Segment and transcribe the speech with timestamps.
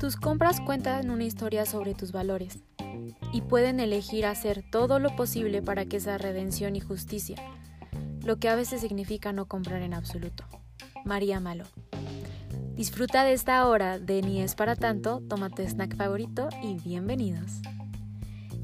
[0.00, 2.58] Tus compras cuentan una historia sobre tus valores
[3.32, 7.36] y pueden elegir hacer todo lo posible para que esa redención y justicia,
[8.24, 10.44] lo que a veces significa no comprar en absoluto.
[11.04, 11.64] María Malo.
[12.74, 17.60] Disfruta de esta hora de Ni es para tanto, toma tu snack favorito y bienvenidos.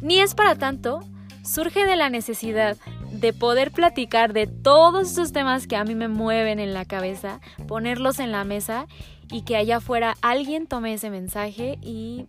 [0.00, 1.00] Ni es para tanto
[1.45, 2.76] surge de la necesidad
[3.12, 7.40] de poder platicar de todos esos temas que a mí me mueven en la cabeza,
[7.68, 8.86] ponerlos en la mesa
[9.30, 12.26] y que allá afuera alguien tome ese mensaje y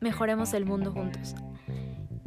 [0.00, 1.34] mejoremos el mundo juntos.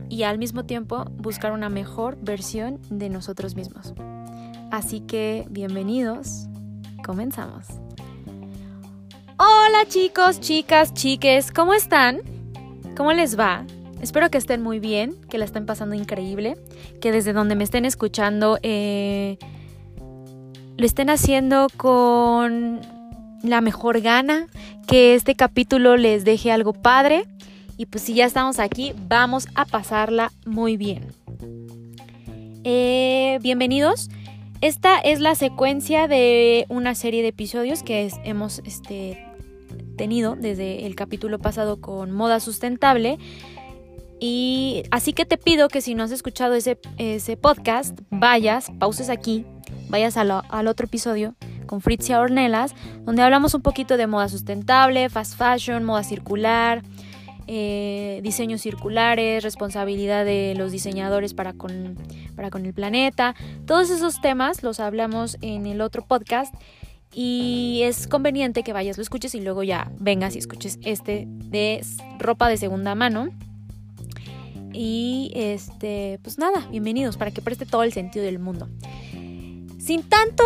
[0.09, 3.93] Y al mismo tiempo buscar una mejor versión de nosotros mismos.
[4.71, 6.47] Así que bienvenidos,
[7.05, 7.67] comenzamos.
[9.37, 12.21] Hola chicos, chicas, chiques, ¿cómo están?
[12.95, 13.65] ¿Cómo les va?
[14.01, 16.57] Espero que estén muy bien, que la estén pasando increíble,
[16.99, 19.37] que desde donde me estén escuchando eh,
[20.77, 22.81] lo estén haciendo con
[23.43, 24.47] la mejor gana,
[24.87, 27.25] que este capítulo les deje algo padre
[27.77, 31.07] y pues si ya estamos aquí, vamos a pasarla muy bien.
[32.63, 34.09] Eh, bienvenidos.
[34.61, 39.25] Esta es la secuencia de una serie de episodios que hemos este,
[39.97, 43.17] tenido desde el capítulo pasado con moda sustentable.
[44.23, 49.09] Y así que te pido que si no has escuchado ese, ese podcast, vayas, pauses
[49.09, 49.47] aquí,
[49.89, 51.33] vayas al otro episodio
[51.65, 56.83] con Fritzia Ornelas, donde hablamos un poquito de moda sustentable, fast fashion, moda circular,
[57.47, 61.97] eh, diseños circulares, responsabilidad de los diseñadores para con,
[62.35, 63.33] para con el planeta.
[63.65, 66.53] Todos esos temas los hablamos en el otro podcast
[67.11, 71.83] y es conveniente que vayas, lo escuches y luego ya vengas y escuches este de
[72.19, 73.29] ropa de segunda mano.
[74.73, 78.67] Y este, pues nada, bienvenidos para que preste todo el sentido del mundo.
[79.81, 80.43] Sin tanto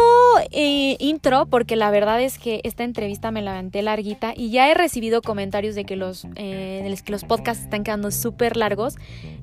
[0.51, 4.73] eh, intro, porque la verdad es que esta entrevista me la larguita y ya he
[4.73, 8.95] recibido comentarios de que los, eh, los podcasts están quedando súper largos.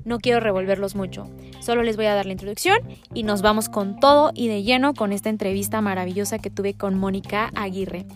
[0.03, 1.29] No quiero revolverlos mucho.
[1.59, 2.79] Solo les voy a dar la introducción
[3.13, 6.97] y nos vamos con todo y de lleno con esta entrevista maravillosa que tuve con
[6.97, 8.07] Mónica Aguirre.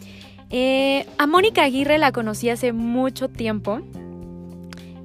[0.49, 3.81] Eh, a Mónica Aguirre la conocí hace mucho tiempo.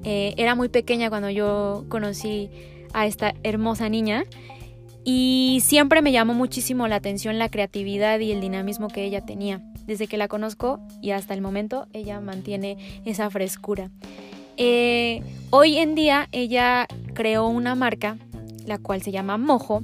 [0.03, 2.49] Era muy pequeña cuando yo conocí
[2.93, 4.23] a esta hermosa niña.
[5.05, 9.61] Y siempre me llamó muchísimo la atención la creatividad y el dinamismo que ella tenía.
[9.85, 13.91] Desde que la conozco y hasta el momento ella mantiene esa frescura.
[14.55, 18.17] Eh, hoy en día ella creó una marca,
[18.65, 19.83] la cual se llama Mojo,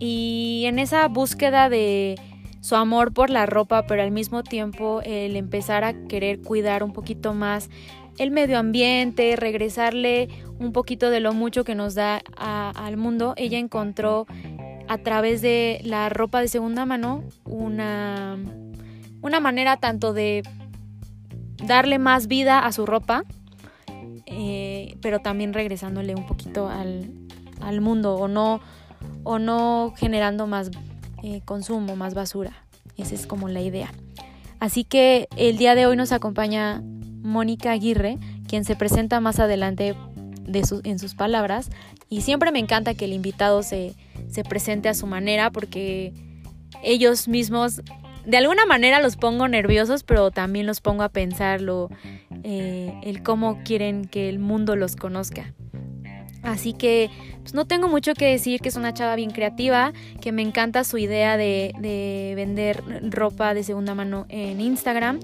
[0.00, 2.18] y en esa búsqueda de
[2.60, 6.92] su amor por la ropa, pero al mismo tiempo el empezar a querer cuidar un
[6.92, 7.70] poquito más
[8.18, 13.58] el medio ambiente, regresarle un poquito de lo mucho que nos da al mundo, ella
[13.58, 14.26] encontró
[14.88, 18.38] a través de la ropa de segunda mano una,
[19.20, 20.42] una manera tanto de
[21.64, 23.24] darle más vida a su ropa,
[24.26, 28.60] eh, pero también regresándole un poquito al, mundo o no,
[29.24, 30.70] o no generando más
[31.22, 32.52] eh, consumo, más basura.
[32.96, 33.92] Esa es como la idea.
[34.58, 36.82] Así que el día de hoy nos acompaña
[37.28, 38.18] Mónica Aguirre,
[38.48, 39.94] quien se presenta más adelante
[40.48, 41.70] de en sus palabras.
[42.08, 43.94] Y siempre me encanta que el invitado se,
[44.28, 46.12] se presente a su manera porque
[46.82, 47.82] ellos mismos,
[48.24, 51.60] de alguna manera los pongo nerviosos, pero también los pongo a pensar
[52.42, 55.54] eh, el cómo quieren que el mundo los conozca.
[56.42, 57.10] Así que
[57.40, 60.84] pues no tengo mucho que decir, que es una chava bien creativa, que me encanta
[60.84, 65.20] su idea de, de vender ropa de segunda mano en Instagram.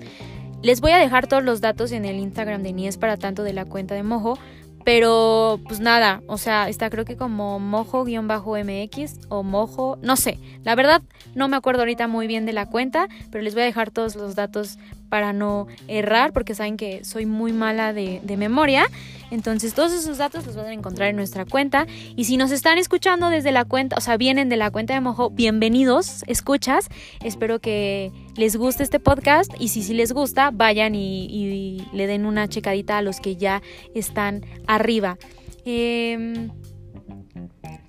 [0.65, 3.43] Les voy a dejar todos los datos en el Instagram de Ni es para tanto
[3.43, 4.39] de la cuenta de Mojo.
[4.83, 10.39] Pero pues nada, o sea, está creo que como mojo-mx o mojo, no sé.
[10.63, 11.03] La verdad
[11.35, 14.17] no me acuerdo ahorita muy bien de la cuenta, pero les voy a dejar todos
[14.17, 14.79] los datos
[15.15, 18.85] para no errar, porque saben que soy muy mala de, memoria.
[19.31, 21.87] Entonces todos esos datos los van a encontrar en nuestra cuenta.
[22.17, 25.01] Y si nos están escuchando desde la cuenta, o sea, vienen de la cuenta de
[25.01, 26.89] Mojo, bienvenidos, escuchas.
[27.23, 32.27] Espero que les guste este podcast y si sí les gusta, vayan y, le den
[32.27, 33.63] una checadita a los que ya
[33.95, 35.17] están arriba.
[35.65, 36.49] Eh,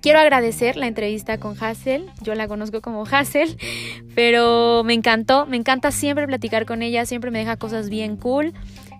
[0.00, 3.56] Quiero agradecer la entrevista con Hassel, yo la conozco como Hassel,
[4.14, 8.52] pero me encantó, me encanta siempre platicar con ella, siempre me deja cosas bien cool,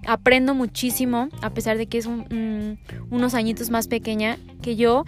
[0.07, 5.05] aprendo muchísimo, a pesar de que es unos añitos más pequeña que yo,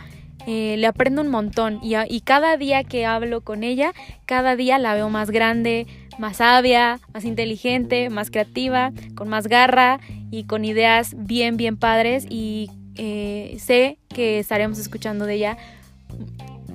[0.47, 1.81] eh, le aprendo un montón.
[1.83, 3.93] Y, y cada día que hablo con ella,
[4.25, 5.87] cada día la veo más grande,
[6.19, 10.01] más sabia, más inteligente, más creativa, con más garra
[10.31, 12.27] y con ideas bien, bien padres.
[12.29, 15.59] Y eh, sé que estaremos escuchando de ella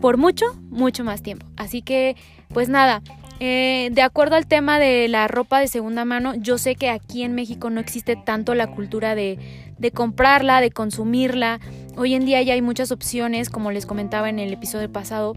[0.04, 1.46] por mucho, mucho más tiempo.
[1.56, 2.18] Así que,
[2.50, 3.02] pues nada,
[3.40, 7.24] Eh, de acuerdo al tema de la ropa de segunda mano, yo sé que aquí
[7.24, 9.38] en México no existe tanto la cultura de,
[9.78, 11.60] de comprarla, de consumirla.
[11.98, 15.36] Hoy en día ya hay muchas opciones, como les comentaba en el episodio pasado,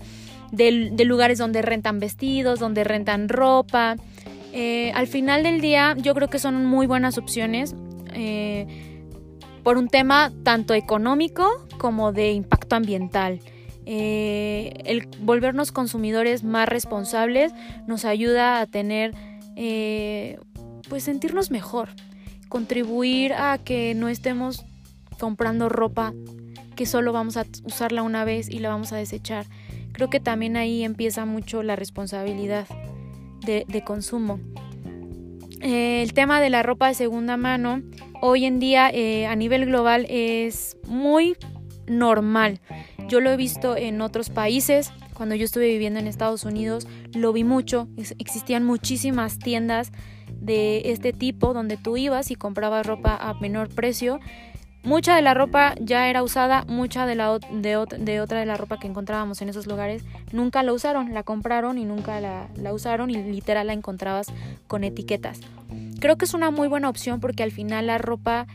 [0.53, 3.97] de, lugares donde rentan vestidos, donde rentan ropa.
[4.53, 7.75] Eh, al final del día yo creo que son muy buenas opciones
[8.15, 8.67] eh,
[9.65, 11.45] por un tema tanto económico
[11.79, 13.41] como de impacto ambiental.
[13.87, 17.53] Eh, el volvernos consumidores más responsables
[17.87, 19.15] nos ayuda a tener,
[20.89, 21.89] pues sentirnos mejor,
[22.49, 24.65] contribuir a que no estemos
[25.19, 26.13] comprando ropa
[26.77, 29.47] que solo vamos a usarla una vez y la vamos a desechar.
[29.93, 32.67] Creo que también ahí empieza mucho la responsabilidad
[33.45, 34.39] de, consumo.
[35.63, 37.83] Eh, el tema de la ropa de segunda mano
[38.21, 41.37] hoy en día eh, a nivel global es muy
[41.87, 42.61] normal.
[43.09, 44.93] Yo lo he visto en otros países.
[45.15, 47.89] Cuando yo estuve viviendo en Estados Unidos, lo vi mucho.
[48.19, 49.93] existían muchísimas tiendas
[50.41, 54.21] de este tipo donde tú ibas y comprabas ropa a menor precio
[54.87, 58.57] Mucha de la ropa ya era usada, mucha de, la, de, de, otra de la
[58.57, 62.73] ropa que encontrábamos en esos lugares nunca la usaron, la compraron y nunca la, la
[62.73, 64.29] usaron y literal la encontrabas
[64.69, 65.41] con etiquetas.
[65.99, 68.47] Creo que es una muy buena opción porque al final la ropa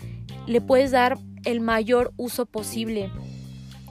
[0.48, 3.12] le puedes dar el mayor uso posible.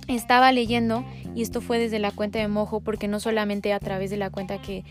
[0.09, 1.05] Estaba leyendo
[1.35, 4.31] y esto fue desde la cuenta de Mojo porque no solamente a través de la
[4.31, 4.85] cuenta que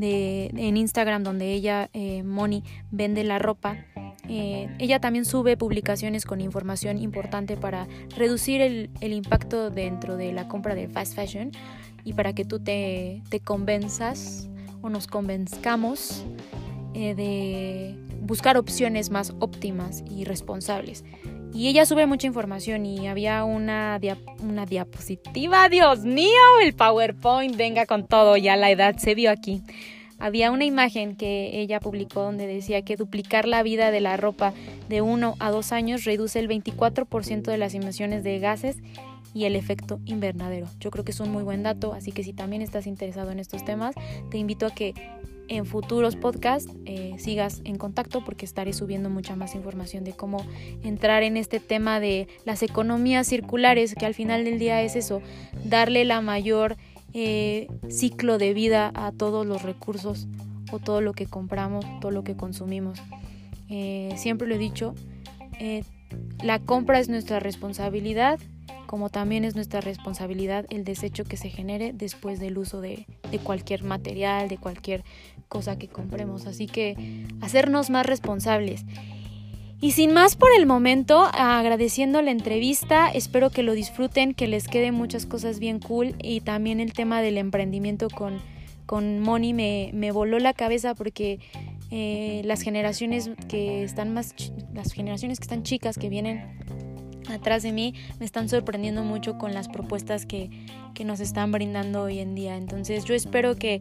[0.00, 3.78] en Instagram donde ella, eh, Moni, vende la ropa,
[4.28, 10.48] eh, ella también sube publicaciones con información importante para reducir el, impacto dentro de la
[10.48, 11.50] compra de fast fashion
[12.04, 14.48] y para que tú te, te convenzas
[14.82, 16.24] o nos convenzcamos
[16.94, 21.04] eh, de buscar opciones más óptimas y responsables.
[21.54, 23.98] Y ella sube mucha información y había una,
[24.42, 26.28] una diapositiva, Dios mío,
[26.62, 29.62] el PowerPoint, venga con todo, ya la edad se vio aquí
[30.18, 34.52] había una imagen que ella publicó donde decía que duplicar la vida de la ropa
[34.88, 38.76] de uno a dos años reduce el 24% de las emisiones de gases
[39.32, 40.66] y el efecto invernadero.
[40.80, 43.38] Yo creo que es un muy buen dato, así que si también estás interesado en
[43.38, 43.94] estos temas,
[44.30, 44.94] te invito a que
[45.48, 50.44] en futuros podcasts eh, sigas en contacto porque estaré subiendo mucha más información de cómo
[50.82, 55.22] entrar en este tema de las economías circulares, que al final del día es eso,
[55.64, 56.76] darle la mayor
[57.14, 60.28] eh, ciclo de vida a todos los recursos
[60.70, 63.00] o todo lo que compramos, todo lo que consumimos.
[63.70, 64.94] Eh, siempre lo he dicho,
[66.42, 68.38] la compra es nuestra responsabilidad,
[68.88, 73.38] como también es nuestra responsabilidad el desecho que se genere después del uso de, de
[73.38, 75.04] cualquier material, de cualquier
[75.48, 76.46] cosa que compremos.
[76.46, 78.84] Así que hacernos más responsables.
[79.80, 84.66] Y sin más por el momento, agradeciendo la entrevista, espero que lo disfruten, que les
[84.66, 88.40] queden muchas cosas bien cool y también el tema del emprendimiento con,
[88.86, 91.38] con Moni me, me voló la cabeza porque
[91.92, 94.34] eh, las generaciones que están más,
[94.74, 96.58] las generaciones que están chicas, que vienen
[97.30, 100.50] atrás de mí, me están sorprendiendo mucho con las propuestas que,
[100.92, 102.56] que nos están brindando hoy en día.
[102.56, 103.80] Entonces yo espero que,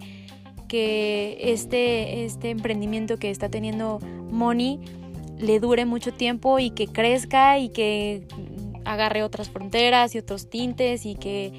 [0.68, 4.00] que este, este emprendimiento que está teniendo
[4.30, 4.80] Moni,
[5.38, 8.28] le dure mucho tiempo y que crezca y que
[8.86, 11.52] agarre otras fronteras y otros tintes y que,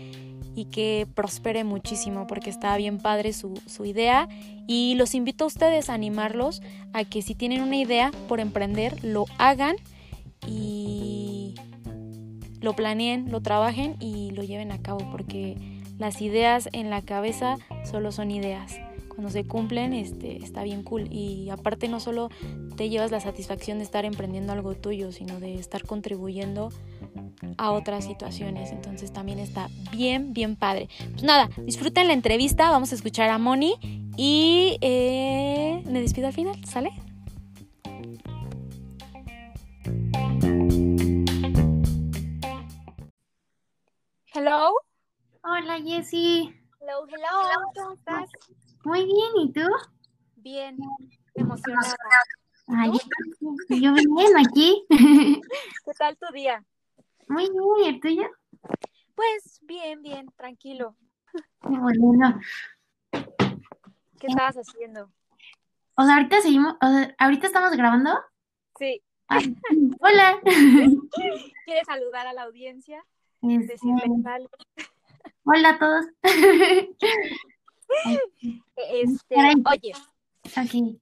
[0.55, 4.29] y que prospere muchísimo porque está bien padre su, su idea.
[4.67, 6.61] Y los invito a ustedes a animarlos
[6.93, 9.77] a que si tienen una idea por emprender lo hagan
[10.47, 11.55] y
[12.61, 15.57] lo planeen, lo trabajen y lo lleven a cabo porque
[15.99, 18.79] las ideas en la cabeza solo son ideas
[19.19, 21.09] cuando se cumplen este, está bien cool.
[21.11, 22.31] Y aparte no solo
[22.77, 26.69] te llevas la satisfacción de estar emprendiendo algo tuyo, sino de estar contribuyendo
[27.57, 28.71] a otras situaciones.
[28.71, 30.89] Entonces también está bien, bien padre.
[31.11, 33.75] Pues nada, disfruten la entrevista, vamos a escuchar a Moni
[34.17, 36.93] y eh, me despido al final, ¿sale?
[44.33, 44.75] Hello.
[45.43, 46.55] Hola Jessie.
[46.81, 47.73] Hello, hello.
[47.75, 48.31] ¿Cómo estás?
[48.89, 49.69] Muy bien, ¿y tú?
[50.37, 50.79] Bien,
[51.35, 51.95] emocionada.
[52.69, 52.91] Ay,
[53.69, 54.83] yo bien aquí.
[55.85, 56.65] ¿Qué tal tu día?
[57.29, 58.31] Muy bien, ¿y el tuyo?
[59.15, 60.97] Pues bien, bien, tranquilo.
[61.61, 62.41] Bueno.
[63.11, 65.11] ¿Qué estabas haciendo?
[65.95, 68.19] O sea, ahorita seguimos, o sea, ahorita estamos grabando.
[68.79, 69.03] Sí.
[70.01, 70.41] hola.
[71.67, 73.05] ¿Quieres saludar a la audiencia?
[73.43, 74.49] Este, Decirle
[75.45, 76.07] Hola a todos.
[78.77, 79.93] Este, oye,
[80.55, 81.01] aquí.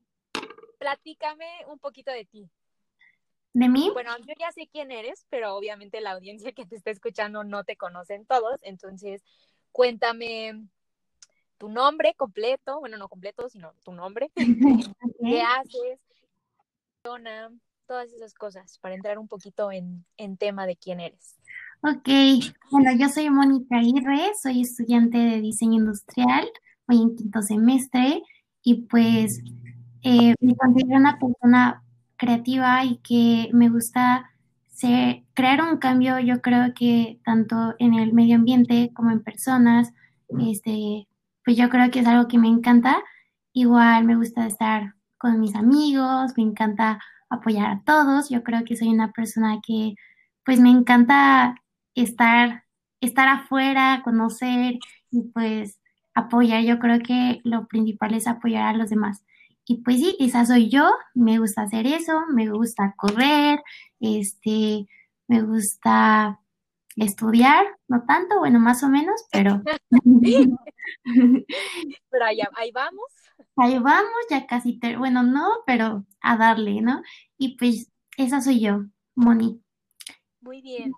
[0.78, 2.48] platícame un poquito de ti.
[3.52, 3.90] ¿De mí?
[3.92, 7.64] Bueno, yo ya sé quién eres, pero obviamente la audiencia que te está escuchando no
[7.64, 9.22] te conocen todos, entonces
[9.72, 10.66] cuéntame
[11.58, 14.30] tu nombre completo, bueno, no completo, sino tu nombre,
[15.20, 16.00] qué haces,
[17.86, 21.36] todas esas cosas, para entrar un poquito en, en tema de quién eres.
[21.82, 22.08] Ok,
[22.70, 26.48] bueno, yo soy Mónica Aguirre, soy estudiante de diseño industrial,
[26.86, 28.22] voy en quinto semestre
[28.62, 29.42] y pues
[30.02, 31.82] eh, me considero una persona
[32.16, 34.30] creativa y que me gusta
[34.72, 39.92] ser, crear un cambio, yo creo que tanto en el medio ambiente como en personas,
[40.40, 41.08] este,
[41.44, 43.02] pues yo creo que es algo que me encanta.
[43.52, 47.00] Igual me gusta estar con mis amigos, me encanta
[47.30, 49.94] apoyar a todos, yo creo que soy una persona que
[50.44, 51.56] pues me encanta
[51.94, 52.64] estar,
[53.00, 54.78] estar afuera, conocer
[55.10, 55.80] y pues
[56.16, 56.64] apoyar.
[56.64, 59.24] Yo creo que lo principal es apoyar a los demás.
[59.64, 63.62] Y pues sí, esa soy yo, me gusta hacer eso, me gusta correr,
[64.00, 64.86] este,
[65.26, 66.40] me gusta
[66.96, 69.62] estudiar, no tanto, bueno, más o menos, pero...
[72.10, 73.12] pero ahí, ahí vamos.
[73.56, 77.02] Ahí vamos, ya casi, bueno, no, pero a darle, ¿no?
[77.36, 78.84] Y pues esa soy yo,
[79.16, 79.60] Moni.
[80.40, 80.92] Muy bien.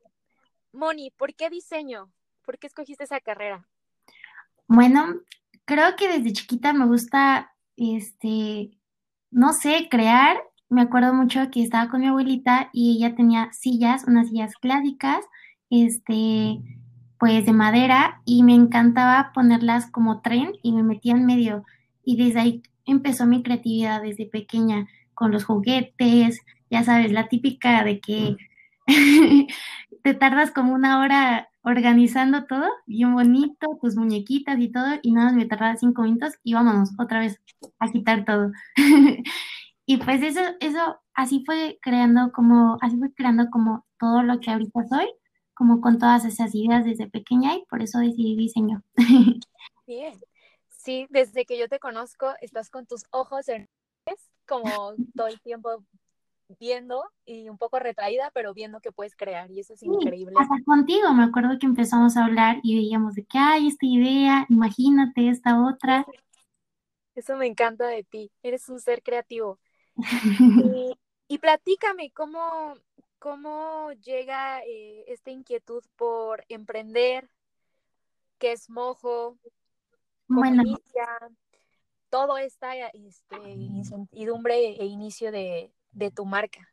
[0.73, 2.13] Moni, ¿por qué diseño?
[2.45, 3.67] ¿Por qué escogiste esa carrera?
[4.69, 5.07] Bueno,
[5.65, 8.71] creo que desde chiquita me gusta, este,
[9.31, 10.37] no sé, crear.
[10.69, 15.25] Me acuerdo mucho que estaba con mi abuelita y ella tenía sillas, unas sillas clásicas,
[15.71, 16.59] este,
[17.19, 21.65] pues de madera y me encantaba ponerlas como tren y me metía en medio.
[22.05, 27.83] Y desde ahí empezó mi creatividad desde pequeña con los juguetes, ya sabes, la típica
[27.85, 28.37] de que
[30.03, 35.27] te tardas como una hora organizando todo, bien bonito, tus muñequitas y todo, y nada
[35.27, 37.41] más me tardaba cinco minutos y vámonos otra vez
[37.79, 38.53] a quitar todo.
[39.87, 44.51] y pues eso, eso, así fue creando como, así fue creando como todo lo que
[44.51, 45.09] ahorita soy,
[45.55, 48.83] como con todas esas ideas desde pequeña y por eso decidí diseño.
[49.87, 50.19] Bien.
[50.71, 53.69] Sí, desde que yo te conozco, estás con tus ojos en
[54.47, 55.85] como todo el tiempo
[56.59, 60.35] viendo y un poco retraída, pero viendo que puedes crear y eso es increíble.
[60.39, 64.47] Hasta contigo, me acuerdo que empezamos a hablar y veíamos de que hay esta idea,
[64.49, 66.07] imagínate esta otra.
[67.15, 69.59] Eso me encanta de ti, eres un ser creativo.
[71.29, 72.75] y, platícame, ¿cómo,
[73.19, 77.29] cómo llega eh, esta inquietud por emprender?
[78.39, 79.37] ¿Qué es mojo?
[80.29, 80.63] ¿Cómo bueno.
[80.63, 81.07] inicia?
[82.09, 86.69] Todo esta este, incertidumbre e inicio de, de tu marca?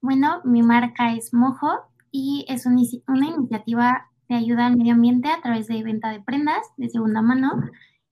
[0.00, 1.68] Bueno, mi marca es Mojo
[2.10, 2.80] y es una,
[3.26, 7.52] iniciativa de ayuda al medio ambiente a través de venta de prendas de segunda mano.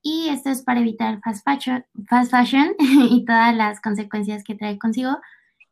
[0.02, 4.78] Y esto es para evitar fast fashion, fast fashion y todas las consecuencias que trae
[4.78, 5.18] consigo.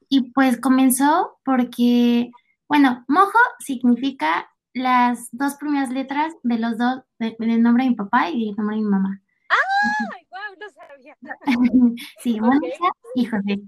[0.08, 2.30] Y pues comenzó porque,
[2.68, 8.30] bueno, Mojo significa las dos primeras letras de los dos, del nombre de mi papá
[8.30, 9.22] y del nombre de mi mamá.
[9.48, 10.25] ¡Ah!
[10.88, 11.16] Sabía.
[12.22, 13.60] sí, Mónica y José.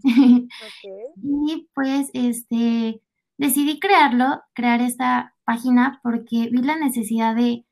[1.23, 3.01] Y pues, este,
[3.37, 7.65] decidí crearlo, crear esta página porque vi la necesidad de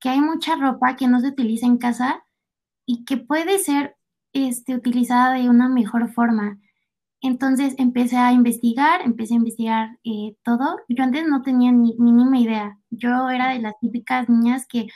[0.00, 2.24] que hay mucha ropa que no se utiliza en casa
[2.86, 3.96] y que puede ser
[4.32, 6.58] este, utilizada de una mejor forma.
[7.20, 10.78] Entonces empecé a investigar, empecé a investigar eh, todo.
[10.88, 12.78] Yo antes no tenía ni mínima idea.
[12.90, 14.88] Yo era de las típicas niñas que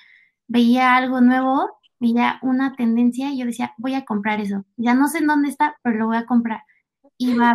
[0.49, 4.65] veía algo nuevo veía una tendencia y yo decía, voy a comprar eso.
[4.77, 6.63] Ya no sé en dónde está, pero lo voy a comprar.
[7.19, 7.55] Iba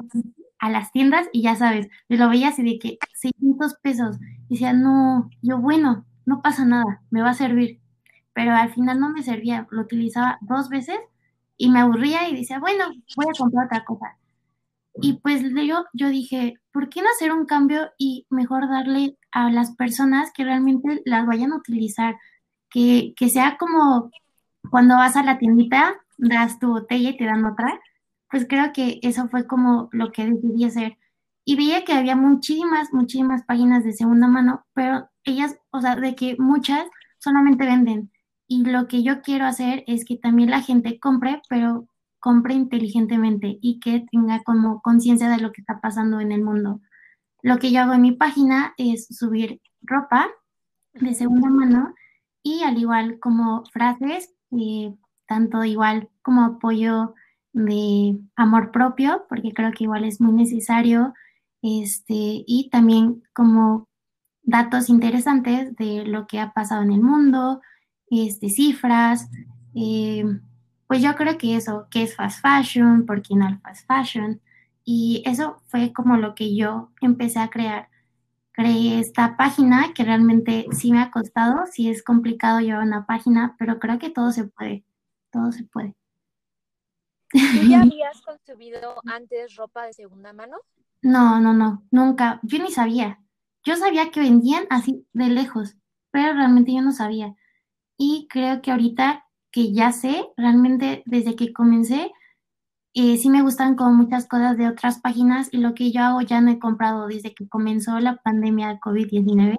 [0.60, 4.18] a las tiendas y ya sabes, me lo veía así de que 600 pesos.
[4.48, 7.80] Y decía, no, yo bueno, no pasa nada, me va a servir.
[8.34, 10.98] Pero al final no me servía, lo utilizaba dos veces
[11.58, 14.18] y me aburría y decía, bueno, voy a comprar otra cosa.
[14.96, 19.50] Y pues yo, yo dije, ¿por qué no hacer un cambio y mejor darle a
[19.50, 22.16] las personas que realmente las vayan a utilizar?
[22.70, 24.12] Que, que sea como
[24.70, 27.80] cuando vas a la tiendita, das tu botella y te dan otra,
[28.30, 30.98] pues creo que eso fue como lo que decidí hacer.
[31.44, 36.16] Y veía que había muchísimas, muchísimas páginas de segunda mano, pero ellas, o sea, de
[36.16, 36.86] que muchas
[37.18, 38.12] solamente venden.
[38.48, 41.88] Y lo que yo quiero hacer es que también la gente compre, pero
[42.20, 46.80] compre inteligentemente y que tenga como conciencia de lo que está pasando en el mundo.
[47.42, 50.30] Lo que yo hago en mi página es subir ropa
[50.94, 51.94] de segunda mano
[52.44, 54.94] y al igual como frases eh,
[55.28, 57.14] tanto igual como apoyo
[57.54, 61.14] de amor propio, porque creo que igual es muy necesario,
[61.62, 63.88] este, y también como
[64.44, 67.62] datos interesantes de lo que ha pasado en el mundo,
[68.10, 69.30] este, cifras,
[69.76, 70.26] eh,
[70.88, 74.42] pues yo creo que eso, que es fast fashion, por qué no fast fashion,
[74.84, 77.91] y eso fue como lo que yo empecé a crear.
[78.52, 83.56] Creé esta página que realmente sí me ha costado, sí es complicado llevar una página,
[83.58, 84.84] pero creo que todo se puede,
[85.32, 85.96] todo se puede.
[87.32, 87.40] ¿Tú
[87.70, 90.58] ya habías consumido antes ropa de segunda mano?
[91.02, 92.40] No, no, no, nunca.
[92.44, 93.20] Yo ni sabía.
[93.64, 95.78] Yo sabía que vendían así de lejos,
[96.12, 97.36] pero realmente yo no sabía.
[97.98, 102.12] Y creo que ahorita que ya sé, realmente desde que comencé,
[102.94, 106.42] sí me gustan como muchas cosas de otras páginas y lo que yo hago ya
[106.42, 109.58] no he comprado desde que comenzó la pandemia de COVID-19.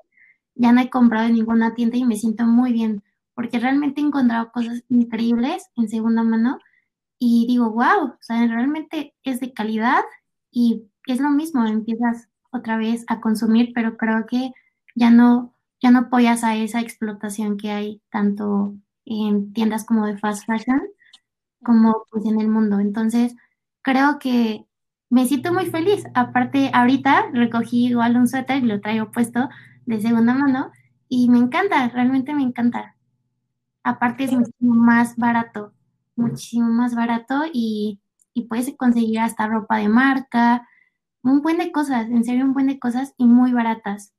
[0.55, 3.03] Ya no he comprado en ninguna tienda y me siento muy bien
[3.35, 6.59] porque realmente he encontrado cosas increíbles en segunda mano
[7.19, 10.03] y digo, wow, o sea, realmente es de calidad
[10.51, 14.53] y es lo mismo, empiezas otra vez a consumir, pero creo que
[14.95, 18.75] ya no, ya no apoyas a esa explotación que hay tanto
[19.05, 20.83] en tiendas como de fast fashion
[21.65, 22.81] como pues en el mundo.
[22.81, 23.35] Entonces,
[23.83, 24.67] creo que
[25.11, 26.05] me siento muy feliz.
[26.15, 29.49] Aparte, ahorita recogí igual un suéter y lo traigo puesto
[29.87, 30.73] de segunda mano
[31.09, 32.97] y me encanta, realmente me encanta.
[33.85, 35.75] Aparte es muchísimo más barato,
[36.17, 38.01] muchísimo más barato y,
[38.35, 40.67] y puedes conseguir hasta ropa de marca,
[41.23, 44.15] un buen de cosas, en serio un buen de cosas y muy baratas.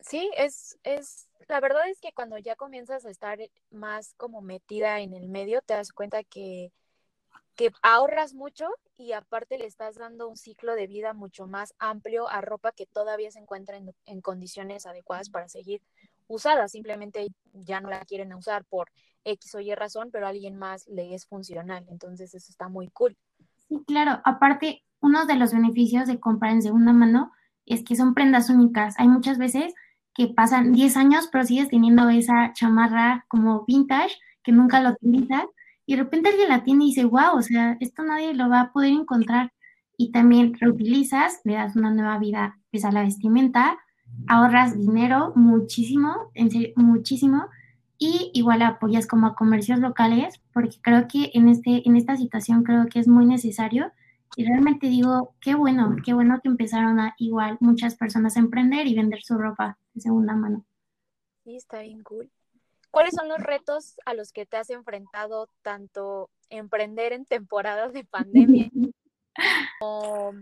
[0.00, 3.38] Sí, es, es, la verdad es que cuando ya comienzas a estar
[3.70, 6.72] más como metida en el medio, te das cuenta que,
[7.56, 12.28] que ahorras mucho y aparte le estás dando un ciclo de vida mucho más amplio
[12.28, 15.80] a ropa que todavía se encuentra en, en condiciones adecuadas para seguir
[16.26, 16.68] usada.
[16.68, 18.90] Simplemente ya no la quieren usar por
[19.24, 21.86] X o Y razón, pero a alguien más le es funcional.
[21.88, 23.16] Entonces eso está muy cool.
[23.68, 24.20] Sí, claro.
[24.24, 27.32] Aparte, uno de los beneficios de comprar en segunda mano
[27.66, 28.94] es que son prendas únicas.
[28.98, 29.74] Hay muchas veces
[30.18, 35.44] que pasan 10 años, pero sigues teniendo esa chamarra como vintage que nunca lo utilizas
[35.86, 38.60] y de repente alguien la tiene y dice, wow, o sea, esto nadie lo va
[38.60, 39.52] a poder encontrar.
[39.96, 43.78] Y también reutilizas, le das una nueva vida pues, a la vestimenta,
[44.26, 47.46] ahorras dinero muchísimo, en serio, muchísimo,
[47.96, 52.64] y igual apoyas como a comercios locales, porque creo que en, este, en esta situación
[52.64, 53.92] creo que es muy necesario
[54.36, 58.86] y realmente digo, qué bueno, qué bueno que empezaron a igual muchas personas a emprender
[58.86, 60.64] y vender su ropa de segunda mano.
[61.44, 62.30] Sí, está bien cool.
[62.90, 68.04] ¿Cuáles son los retos a los que te has enfrentado tanto emprender en temporadas de
[68.04, 68.70] pandemia
[69.80, 70.32] como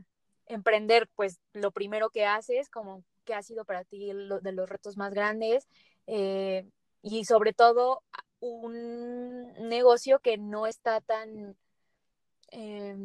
[0.46, 4.68] emprender, pues lo primero que haces, como que ha sido para ti lo, de los
[4.68, 5.66] retos más grandes
[6.06, 6.68] eh,
[7.02, 8.02] y sobre todo
[8.40, 11.56] un negocio que no está tan
[12.52, 12.96] eh,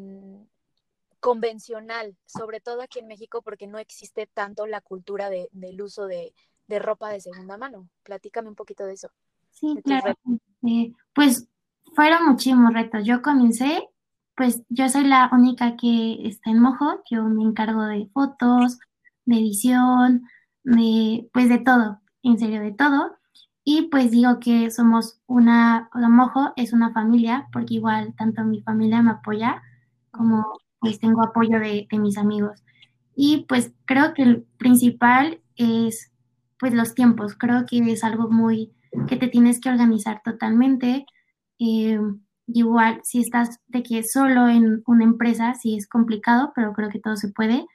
[1.21, 6.07] convencional, sobre todo aquí en México, porque no existe tanto la cultura de, del uso
[6.07, 6.33] de,
[6.67, 7.89] ropa de segunda mano.
[8.03, 9.09] Platícame un poquito de eso.
[9.51, 10.13] Sí, claro.
[10.65, 11.47] Eh, pues
[11.95, 13.05] fueron muchísimos retos.
[13.05, 13.89] Yo comencé,
[14.35, 18.79] pues yo soy la única que está en Mojo, yo me encargo de fotos,
[19.25, 20.23] de edición,
[20.63, 23.17] de, pues de todo, en serio, de todo.
[23.63, 29.01] Y pues digo que somos una, Mojo es una familia, porque igual tanto mi familia
[29.01, 29.61] me apoya
[30.09, 30.45] como
[30.81, 32.63] pues tengo apoyo de, mis amigos.
[33.15, 36.11] Y pues creo que el principal es
[36.59, 37.35] pues los tiempos.
[37.37, 38.73] Creo que es algo muy
[39.07, 41.05] que te tienes que organizar totalmente.
[41.59, 41.99] Eh,
[42.47, 46.99] igual, si estás de que solo en una empresa, sí es complicado, pero creo que
[46.99, 47.65] todo se puede.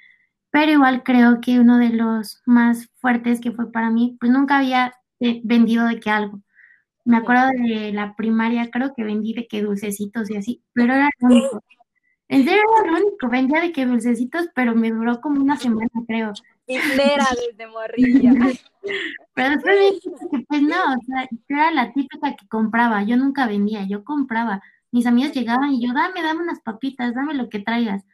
[0.51, 4.59] Pero igual creo que uno de los más fuertes que fue para mí, pues nunca
[4.59, 6.41] había eh, vendido de que algo.
[7.05, 11.11] Me acuerdo de la primaria, creo que vendí de que dulcecitos y así, pero era
[11.21, 11.65] lo único.
[12.29, 15.89] En serio era lo único, vendía de que dulcecitos, pero me duró como una semana,
[16.07, 16.33] creo.
[16.67, 18.33] era desde morrilla.
[19.35, 23.05] pero después me dije que pues no, o sea, yo era la típica que compraba,
[23.05, 24.61] yo nunca vendía, yo compraba.
[24.91, 28.05] Mis amigos llegaban y yo, dame, dame unas papitas, dame lo que traigas.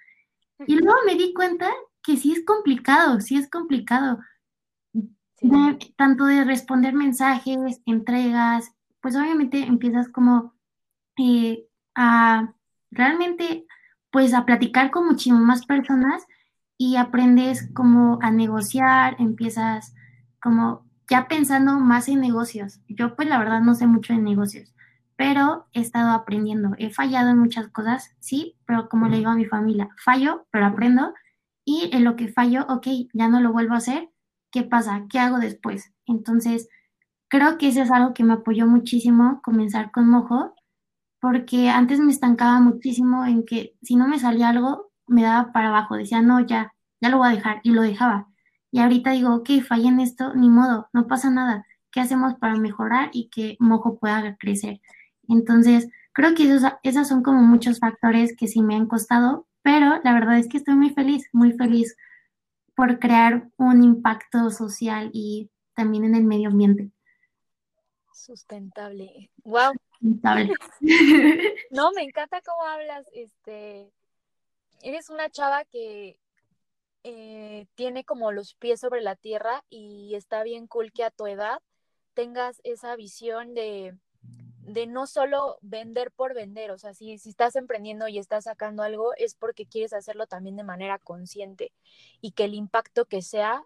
[0.66, 1.70] Y luego me di cuenta
[2.02, 4.18] que sí es complicado, sí es complicado.
[5.96, 10.54] tanto de responder mensajes, entregas, pues obviamente empiezas como
[11.18, 12.54] eh, a
[12.90, 13.66] realmente
[14.12, 16.24] pues a platicar con muchísimas más personas
[16.78, 19.94] y aprendes como a negociar, empiezas
[20.40, 22.80] como ya pensando más en negocios.
[22.88, 24.74] Yo pues la verdad no sé mucho de negocios,
[25.16, 26.72] pero he estado aprendiendo.
[26.78, 30.66] He fallado en muchas cosas, sí, pero como le digo a mi familia, fallo, pero
[30.66, 31.14] aprendo.
[31.64, 34.10] Y en lo que fallo, ok, ya no lo vuelvo a hacer.
[34.50, 35.06] ¿Qué pasa?
[35.08, 35.92] ¿Qué hago después?
[36.06, 36.68] Entonces,
[37.28, 40.54] creo que eso es algo que me apoyó muchísimo, comenzar con Mojo,
[41.22, 45.68] porque antes me estancaba muchísimo en que si no me salía algo, me daba para
[45.68, 48.26] abajo, decía, no, ya, ya lo voy a dejar, y lo dejaba.
[48.72, 51.64] Y ahorita digo, ok, fallé en esto, ni modo, no pasa nada.
[51.92, 54.80] ¿Qué hacemos para mejorar y que Mojo pueda crecer?
[55.28, 60.00] Entonces, creo que esos, esos son como muchos factores que sí me han costado, pero
[60.02, 61.96] la verdad es que estoy muy feliz, muy feliz
[62.74, 66.90] por crear un impacto social y también en el medio ambiente.
[68.12, 69.30] Sustentable.
[69.44, 69.72] Wow.
[71.70, 73.06] No, me encanta cómo hablas.
[73.12, 73.92] Este,
[74.82, 76.18] eres una chava que
[77.04, 81.26] eh, tiene como los pies sobre la tierra y está bien cool que a tu
[81.26, 81.60] edad
[82.14, 83.96] tengas esa visión de,
[84.60, 88.82] de no solo vender por vender, o sea, si, si estás emprendiendo y estás sacando
[88.82, 91.72] algo es porque quieres hacerlo también de manera consciente
[92.20, 93.64] y que el impacto que sea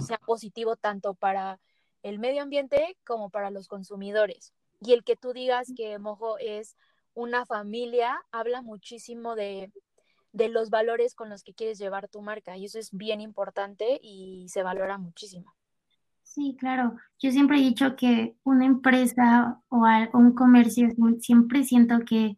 [0.00, 1.60] sea positivo tanto para
[2.02, 4.52] el medio ambiente como para los consumidores.
[4.84, 6.76] Y el que tú digas que Mojo es
[7.14, 9.72] una familia habla muchísimo de,
[10.32, 14.00] de los valores con los que quieres llevar tu marca y eso es bien importante
[14.02, 15.54] y se valora muchísimo.
[16.24, 16.96] Sí, claro.
[17.20, 20.88] Yo siempre he dicho que una empresa o un comercio,
[21.20, 22.36] siempre siento que,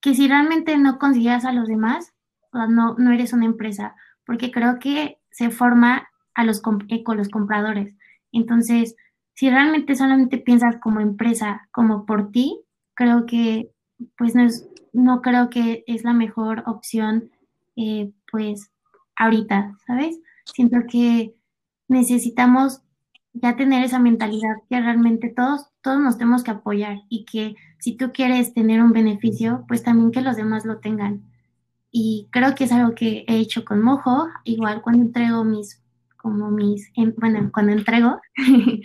[0.00, 2.14] que si realmente no consideras a los demás,
[2.52, 7.28] no, no eres una empresa, porque creo que se forma a los, eh, con los
[7.28, 7.94] compradores.
[8.32, 8.96] Entonces,
[9.40, 12.60] si realmente solamente piensas como empresa, como por ti,
[12.92, 13.70] creo que
[14.18, 17.30] pues no, es, no creo que es la mejor opción,
[17.74, 18.70] eh, pues
[19.16, 20.20] ahorita, ¿sabes?
[20.44, 21.34] Siento que
[21.88, 22.82] necesitamos
[23.32, 27.96] ya tener esa mentalidad que realmente todos, todos nos tenemos que apoyar y que si
[27.96, 31.22] tú quieres tener un beneficio, pues también que los demás lo tengan.
[31.90, 35.82] Y creo que es algo que he hecho con Mojo, igual cuando entrego mis,
[36.18, 38.20] como mis, bueno, cuando entrego,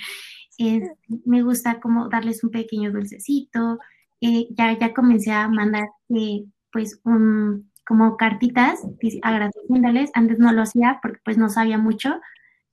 [1.26, 3.80] me gusta como darles un pequeño dulcecito,
[4.22, 8.82] eh, ya, ya comencé a mandar eh, pues un, como cartitas
[9.22, 12.20] agradeciéndoles, antes no lo hacía porque pues no sabía mucho,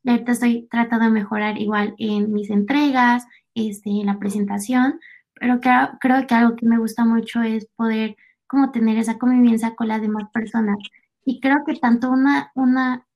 [0.06, 5.00] ahorita estoy tratando de mejorar igual en mis entregas, este, en la presentación,
[5.34, 8.16] pero creo, creo que algo que me gusta mucho es poder
[8.46, 10.76] como tener esa convivencia con las demás personas.
[11.24, 13.06] Y creo que tanto una, una,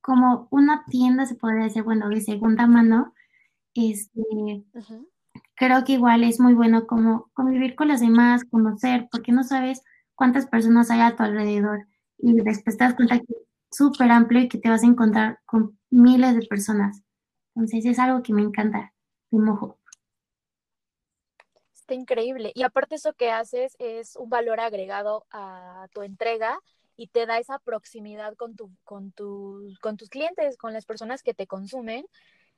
[0.00, 3.14] como una tienda se podría decir, bueno, de segunda mano,
[3.74, 4.64] este,
[5.54, 9.82] creo que igual es muy bueno como convivir con las demás, conocer, porque no sabes
[10.14, 11.86] cuántas personas hay a tu alrededor.
[12.18, 13.34] Y después te das cuenta que
[13.70, 17.02] súper amplio y que te vas a encontrar con miles de personas.
[17.54, 18.92] Entonces es algo que me encanta,
[19.30, 19.78] me mojo.
[21.74, 22.52] Está increíble.
[22.54, 26.58] Y aparte eso que haces es un valor agregado a tu entrega
[26.96, 29.12] y te da esa proximidad con, tu, con,
[29.80, 32.06] con tus clientes, con las personas que te consumen.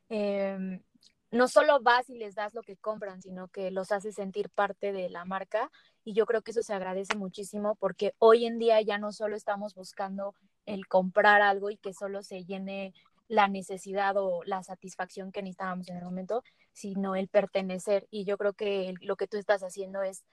[0.08, 0.80] Em,
[1.30, 4.92] no solo vas y les das lo que compran, sino que los haces sentir parte
[4.92, 5.70] de la marca
[6.04, 9.36] y yo creo que eso se agradece muchísimo porque hoy en día ya no solo
[9.36, 10.34] estamos buscando
[10.64, 12.94] el comprar algo y que solo se llene
[13.28, 18.06] la necesidad o la satisfacción que necesitábamos en el momento, sino el pertenecer.
[18.10, 20.24] Y yo creo que lo que tú estás haciendo es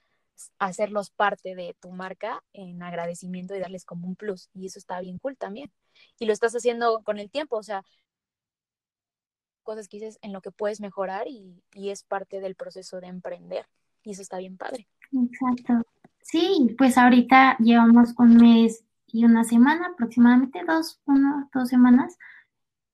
[0.58, 4.48] hacerlos parte de tu marca en agradecimiento y darles como un plus.
[4.54, 5.72] Y eso está bien cool también.
[6.18, 7.84] Y lo estás haciendo con el tiempo, o sea,
[9.64, 13.08] cosas que dices en lo que puedes mejorar y, y es parte del proceso de
[13.08, 13.66] emprender.
[14.04, 14.86] Y eso está bien padre.
[15.12, 15.82] Exacto.
[16.22, 22.16] Sí, pues ahorita llevamos un mes y una semana, aproximadamente dos, uno, dos semanas.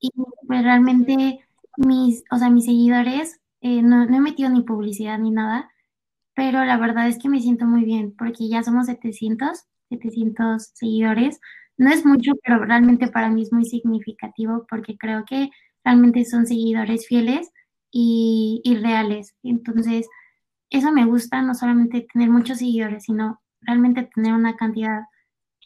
[0.00, 0.11] Y
[0.46, 1.44] pues realmente
[1.76, 5.70] mis, o sea, mis seguidores, eh, no, no he metido ni publicidad ni nada,
[6.35, 11.40] pero la verdad es que me siento muy bien porque ya somos 700, 700 seguidores.
[11.76, 15.50] No es mucho, pero realmente para mí es muy significativo porque creo que
[15.84, 17.50] realmente son seguidores fieles
[17.90, 19.34] y, y reales.
[19.42, 20.08] Entonces,
[20.70, 25.02] eso me gusta, no solamente tener muchos seguidores, sino realmente tener una cantidad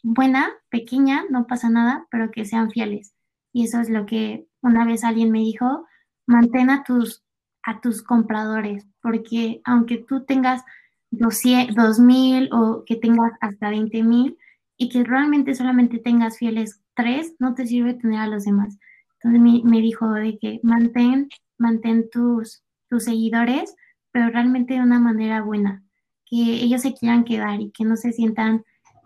[0.03, 3.13] buena, pequeña, no pasa nada, pero que sean fieles.
[3.53, 5.85] Y eso es lo que una vez alguien me dijo,
[6.27, 7.23] mantén a tus,
[7.63, 10.63] a tus compradores, porque aunque tú tengas
[11.11, 14.37] dos mil o que tengas hasta 20 mil
[14.77, 18.77] y que realmente solamente tengas fieles tres, no te sirve tener a los demás.
[19.25, 23.75] Entonces me, dijo de que mantén, mantén tus, tus seguidores
[24.15, 25.83] pero realmente de una manera buena,
[26.25, 28.63] que ellos se quieran quedar y que no se sientan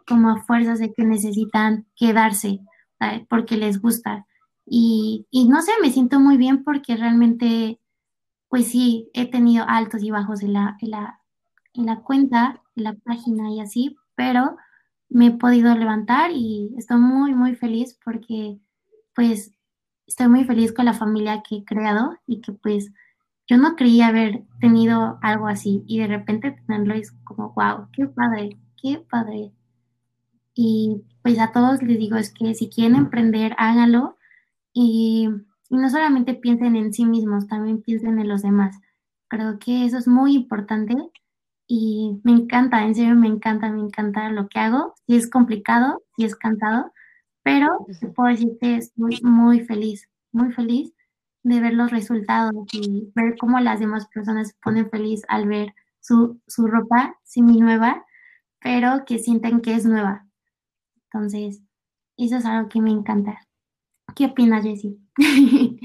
[0.08, 2.60] como a fuerzas de que necesitan quedarse
[3.28, 4.28] porque les gusta.
[4.68, 7.80] Y, no sé, me siento muy bien porque realmente,
[8.50, 11.20] pues sí, he tenido altos y bajos en la, en la,
[11.74, 14.58] en la cuenta, en la página y así, pero
[15.10, 18.60] me he podido levantar y estoy muy, muy feliz porque
[19.16, 19.54] pues
[20.10, 22.92] estoy muy feliz con la familia que he creado y que pues
[23.48, 28.08] yo no creía haber tenido algo así y de repente tenerlo es como, wow, qué
[28.08, 29.52] padre, qué padre.
[30.56, 34.18] Y pues a todos les digo es que si quieren emprender, háganlo
[34.74, 35.30] y,
[35.70, 38.76] no solamente piensen en sí mismos, también piensen en los demás.
[39.28, 40.96] Creo que eso es muy importante
[41.68, 44.96] y me encanta, en serio me encanta, me encanta lo que hago.
[45.06, 46.92] Si es complicado, si es cansado,
[47.44, 50.94] pero puedo decir que estoy muy feliz, muy feliz
[51.44, 55.74] de ver los resultados y ver cómo las demás personas se ponen feliz al ver
[56.00, 58.06] su, su ropa semi nueva,
[58.60, 60.28] pero que sienten que es nueva.
[61.06, 61.62] Entonces,
[62.18, 63.40] eso es algo que me encanta.
[64.16, 64.98] ¿Qué opinas, Jessie?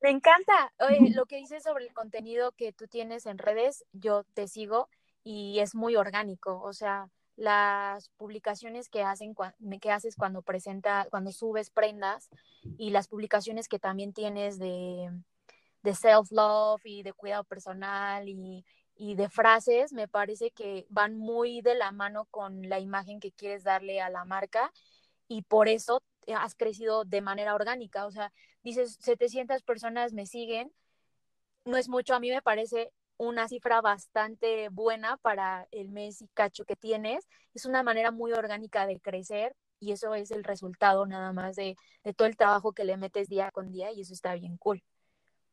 [0.00, 0.72] Me encanta.
[0.78, 4.88] Oye, lo que dices sobre el contenido que tú tienes en redes, yo te sigo
[5.24, 6.60] y es muy orgánico.
[6.62, 9.34] O sea, las publicaciones que hacen
[9.80, 12.30] que haces cuando presenta, cuando subes prendas
[12.78, 15.10] y las publicaciones que también tienes de,
[15.82, 18.64] de self-love y de cuidado personal y,
[18.96, 23.32] y de frases, me parece que van muy de la mano con la imagen que
[23.32, 24.72] quieres darle a la marca
[25.28, 26.02] y por eso
[26.34, 28.06] has crecido de manera orgánica.
[28.06, 30.72] O sea, dices, 700 personas me siguen,
[31.64, 36.28] no es mucho, a mí me parece una cifra bastante buena para el mes y
[36.34, 37.26] cacho que tienes.
[37.54, 41.76] Es una manera muy orgánica de crecer y eso es el resultado nada más de,
[42.04, 44.82] de todo el trabajo que le metes día con día y eso está bien cool.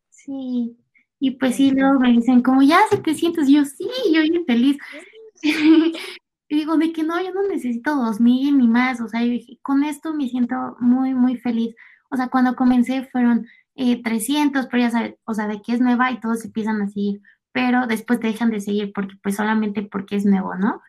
[0.10, 0.78] Sí,
[1.19, 4.78] y pues sí, luego me dicen como ya 700, y yo sí, yo bien feliz.
[5.41, 5.93] y
[6.49, 10.13] digo, de que no, yo no necesito 2000 ni más, o sea, dije, con esto
[10.13, 11.76] me siento muy, muy feliz.
[12.12, 15.80] O sea, cuando comencé fueron eh, 300, pero ya sabes, o sea, de que es
[15.80, 17.21] nueva y todos empiezan a seguir
[17.54, 20.82] pero después te dejan de seguir porque pues solamente porque es nuevo, ¿no?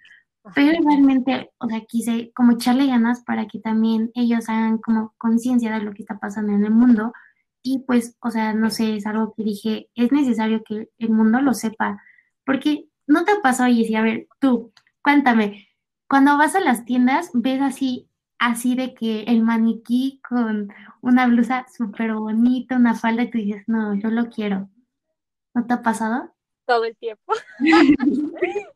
[0.54, 5.72] Pero realmente, o sea, quise como echarle ganas para que también ellos hagan como conciencia
[5.72, 7.12] de lo que está pasando en el mundo
[7.62, 11.40] y pues, o sea, no sé, es algo que dije, es necesario que el mundo
[11.40, 12.02] lo sepa,
[12.44, 14.72] porque no te ha pasado, y a ver, tú,
[15.02, 15.68] cuéntame,
[16.06, 20.68] cuando vas a las tiendas, ves así, así de que el maniquí con
[21.00, 24.68] una blusa súper bonita, una falda, y tú dices, no, yo lo quiero.
[25.54, 26.33] ¿No te ha pasado?
[26.66, 27.32] Todo el tiempo.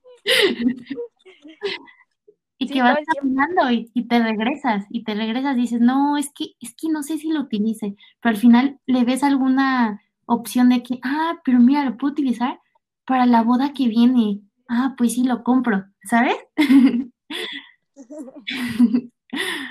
[2.58, 6.54] y que vas caminando y, te regresas, y te regresas y dices, no, es que,
[6.60, 10.82] es que no sé si lo utilice, pero al final le ves alguna opción de
[10.82, 12.60] que, ah, pero mira, lo puedo utilizar
[13.06, 14.40] para la boda que viene.
[14.68, 16.36] Ah, pues sí, lo compro, ¿sabes?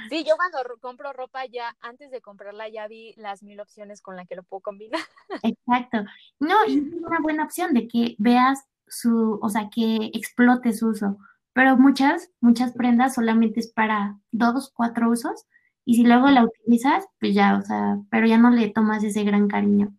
[0.10, 4.16] Sí, yo cuando compro ropa ya, antes de comprarla ya vi las mil opciones con
[4.16, 5.02] las que lo puedo combinar.
[5.44, 6.04] Exacto.
[6.40, 10.90] No, y es una buena opción de que veas su, o sea, que explote su
[10.90, 11.18] uso.
[11.54, 15.46] Pero muchas, muchas prendas solamente es para dos, cuatro usos.
[15.86, 19.24] Y si luego la utilizas, pues ya, o sea, pero ya no le tomas ese
[19.24, 19.96] gran cariño.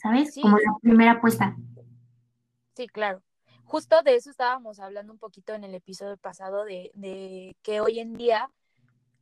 [0.00, 0.38] ¿Sabes?
[0.40, 1.56] Como la primera apuesta.
[2.74, 3.22] Sí, claro
[3.68, 8.14] justo de eso estábamos hablando un poquito en el episodio pasado, de, que hoy en
[8.14, 8.50] día,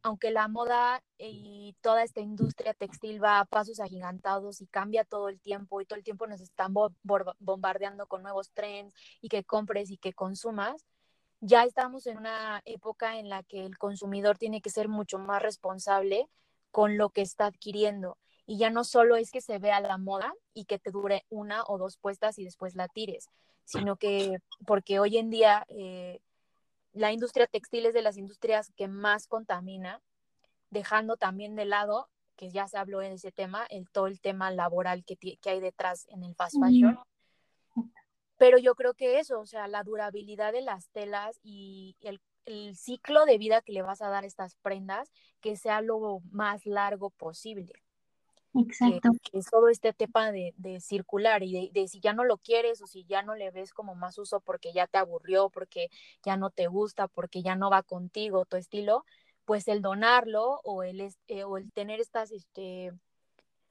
[0.02, 5.28] aunque la moda y toda esta industria textil va a pasos agigantados y cambia todo
[5.28, 6.72] el tiempo y todo el tiempo nos están
[7.40, 10.86] bombardeando con nuevos trends y que compres y que consumas,
[11.40, 15.42] ya estamos en una época en la que el consumidor tiene que ser mucho más
[15.42, 16.28] responsable
[16.70, 18.16] con lo que está adquiriendo.
[18.46, 21.64] Y ya no solo es que se vea la moda y que te dure una
[21.64, 23.28] o dos puestas y después la tires,
[23.66, 26.20] sino que porque hoy en día eh,
[26.92, 30.00] la industria textil es de las industrias que más contamina,
[30.70, 34.50] dejando también de lado, que ya se habló en ese tema, el, todo el tema
[34.50, 36.98] laboral que, que hay detrás en el fast fashion.
[38.38, 42.76] Pero yo creo que eso, o sea, la durabilidad de las telas y el, el
[42.76, 46.66] ciclo de vida que le vas a dar a estas prendas, que sea lo más
[46.66, 47.72] largo posible.
[48.60, 49.10] Exacto.
[49.22, 52.86] Que, es todo este tema de, circular y de, si ya no lo quieres o
[52.86, 55.88] si ya no le ves como más uso porque ya te aburrió, porque
[56.22, 59.04] ya no te gusta, porque ya no va contigo tu estilo,
[59.44, 62.92] pues el donarlo o el, eh, o el tener estas este,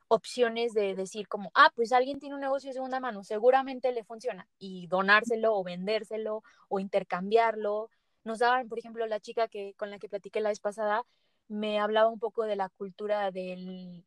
[0.08, 4.04] opciones de decir como, ah, pues alguien tiene un negocio de segunda mano, seguramente le
[4.04, 7.89] funciona y donárselo o vendérselo o intercambiarlo.
[8.24, 11.06] Nos daban, por ejemplo, la chica que con la que platiqué la vez pasada,
[11.48, 14.04] me hablaba un poco de la cultura del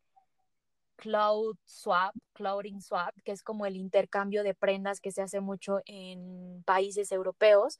[0.99, 5.79] cloud swap, clothing swap, que es como el intercambio de prendas que se hace mucho
[5.85, 7.79] en países europeos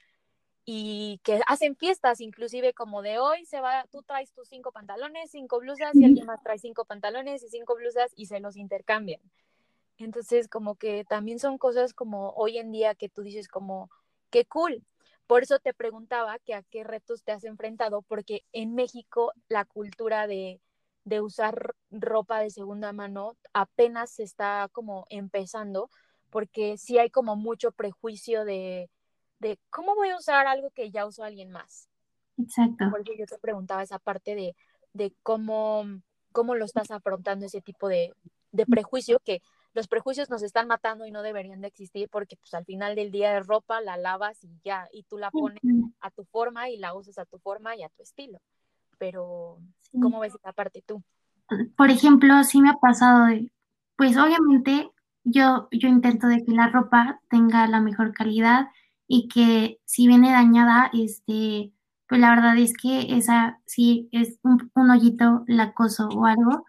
[0.65, 5.31] y que hacen fiestas, inclusive como de hoy se va, tú traes tus cinco pantalones,
[5.31, 9.21] cinco blusas y alguien más trae cinco pantalones y cinco blusas y se los intercambian.
[9.97, 13.89] Entonces, como que también son cosas como hoy en día que tú dices como,
[14.29, 14.83] qué cool.
[15.27, 19.65] Por eso te preguntaba que a qué retos te has enfrentado, porque en México la
[19.65, 20.61] cultura de
[21.09, 25.89] de usar ropa de segunda mano apenas se está como empezando,
[26.29, 28.89] porque sí hay como mucho prejuicio de,
[29.39, 31.89] de cómo voy a usar algo que ya usó alguien más.
[32.37, 32.85] Exacto.
[32.91, 34.55] Porque yo te preguntaba esa parte de,
[34.93, 35.83] de cómo,
[36.31, 38.13] cómo lo estás afrontando ese tipo de,
[38.51, 39.41] de prejuicio, que
[39.73, 43.11] los prejuicios nos están matando y no deberían de existir porque pues al final del
[43.11, 45.61] día de ropa la lavas y ya, y tú la pones
[46.01, 48.39] a tu forma y la usas a tu forma y a tu estilo.
[48.99, 49.59] pero
[49.91, 51.03] ¿cómo ves esa parte tú?
[51.75, 53.27] Por ejemplo, sí me ha pasado
[53.95, 54.89] pues obviamente
[55.25, 58.69] yo, yo intento de que la ropa tenga la mejor calidad
[59.07, 61.73] y que si viene dañada, este,
[62.07, 66.65] pues la verdad es que esa sí es un, hoyito lacoso o algo.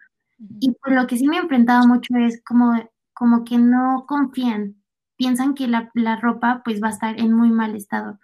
[0.59, 2.73] Y pues lo que sí me he enfrentado mucho es como,
[3.13, 4.83] como que no confían,
[5.15, 8.19] piensan que la, la ropa pues va a estar en muy mal estado.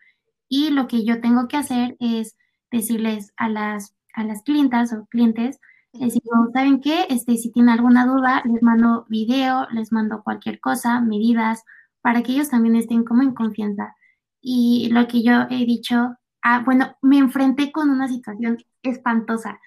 [0.49, 2.37] Y lo que yo tengo que hacer es
[2.71, 5.59] decirles a las, a las clientas o clientes,
[5.93, 7.05] les digo, ¿saben qué?
[7.09, 11.63] Este, si tienen alguna duda, les mando video, les mando cualquier cosa, medidas,
[12.01, 13.95] para que ellos también estén como en confianza.
[14.41, 19.59] Y lo que yo he dicho, ah, bueno, me enfrenté con una situación espantosa.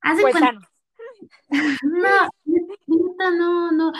[0.00, 0.34] Hace pues
[1.82, 3.92] no, no, no.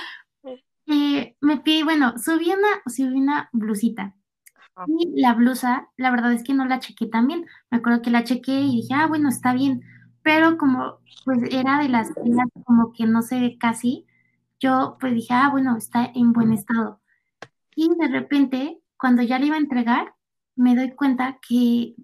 [0.87, 4.14] Eh, me pide, bueno, subí una, subí una blusita.
[4.87, 7.47] Y la blusa, la verdad es que no la chequé también.
[7.71, 9.83] Me acuerdo que la chequé y dije, ah, bueno, está bien.
[10.23, 12.12] Pero como pues era de las
[12.64, 14.07] como que no ve casi,
[14.61, 17.01] yo pues dije, ah, bueno, está en buen estado.
[17.75, 20.14] Y de repente, cuando ya le iba a entregar,
[20.57, 21.95] me doy cuenta que,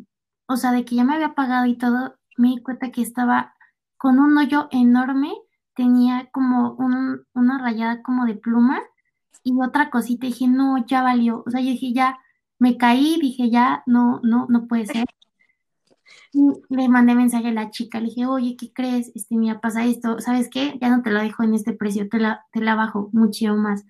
[0.46, 3.54] o sea, de que ya me había pagado y todo, me di cuenta que estaba
[3.96, 5.32] con un hoyo enorme,
[5.74, 6.76] tenía como
[7.34, 8.82] una rayada como de pluma
[9.42, 11.42] y otra cosita, dije, no, ya valió.
[11.46, 12.18] O sea, yo dije, ya,
[12.64, 15.04] me caí, dije, ya, no, no, no puede ser.
[16.70, 19.12] Le mandé mensaje a la chica, le dije, oye, ¿qué crees?
[19.14, 20.78] Este, mira, pasa esto, ¿sabes qué?
[20.80, 23.84] Ya no te lo dejo en este precio, te la, te la bajo mucho más.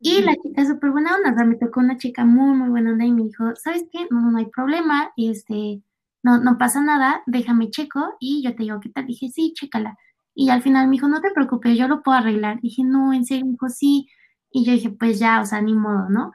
[0.00, 2.92] Y la chica súper buena onda, o sea, me tocó una chica muy, muy buena
[2.92, 4.06] onda y me dijo, ¿sabes qué?
[4.10, 5.82] No, no hay problema, este,
[6.22, 9.06] no, no pasa nada, déjame checo y yo te digo, ¿qué tal?
[9.06, 9.96] Dije, sí, chécala.
[10.34, 12.60] Y al final me dijo, no te preocupes, yo lo puedo arreglar.
[12.60, 14.08] Dije, no, en serio, me dijo, sí.
[14.50, 16.32] Y yo dije, pues ya, o sea, ni modo, ¿no?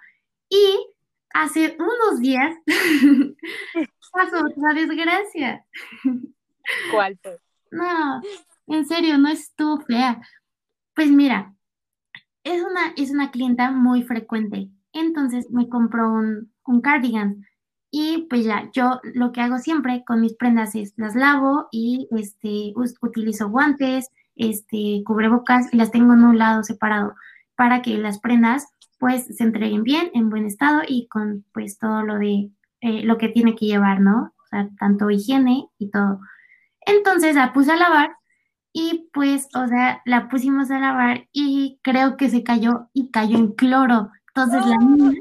[0.50, 0.90] Y
[1.34, 2.58] hace unos días
[4.12, 5.66] pasó otra desgracia.
[6.92, 7.40] ¿Cuál fue?
[7.72, 8.22] No,
[8.68, 10.22] en serio, no estuvo fea.
[10.96, 11.54] Pues mira,
[12.44, 14.70] es una, es una clienta muy frecuente.
[14.94, 17.46] Entonces me compró un, un cardigan.
[17.92, 22.08] Y pues ya, yo lo que hago siempre con mis prendas es las lavo y
[22.12, 27.16] este, utilizo guantes, este, cubrebocas y las tengo en un lado separado
[27.56, 28.68] para que las prendas
[29.00, 33.18] pues se entreguen bien, en buen estado y con pues todo lo de eh, lo
[33.18, 34.34] que tiene que llevar, ¿no?
[34.38, 36.20] O sea, tanto higiene y todo.
[36.82, 38.16] Entonces la puse a lavar
[38.74, 43.38] y pues, o sea, la pusimos a lavar y creo que se cayó y cayó
[43.38, 44.12] en cloro.
[44.28, 45.20] Entonces la niña,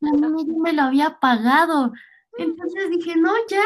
[0.00, 1.92] la niña me lo había apagado.
[2.36, 3.62] Entonces dije, no, ya.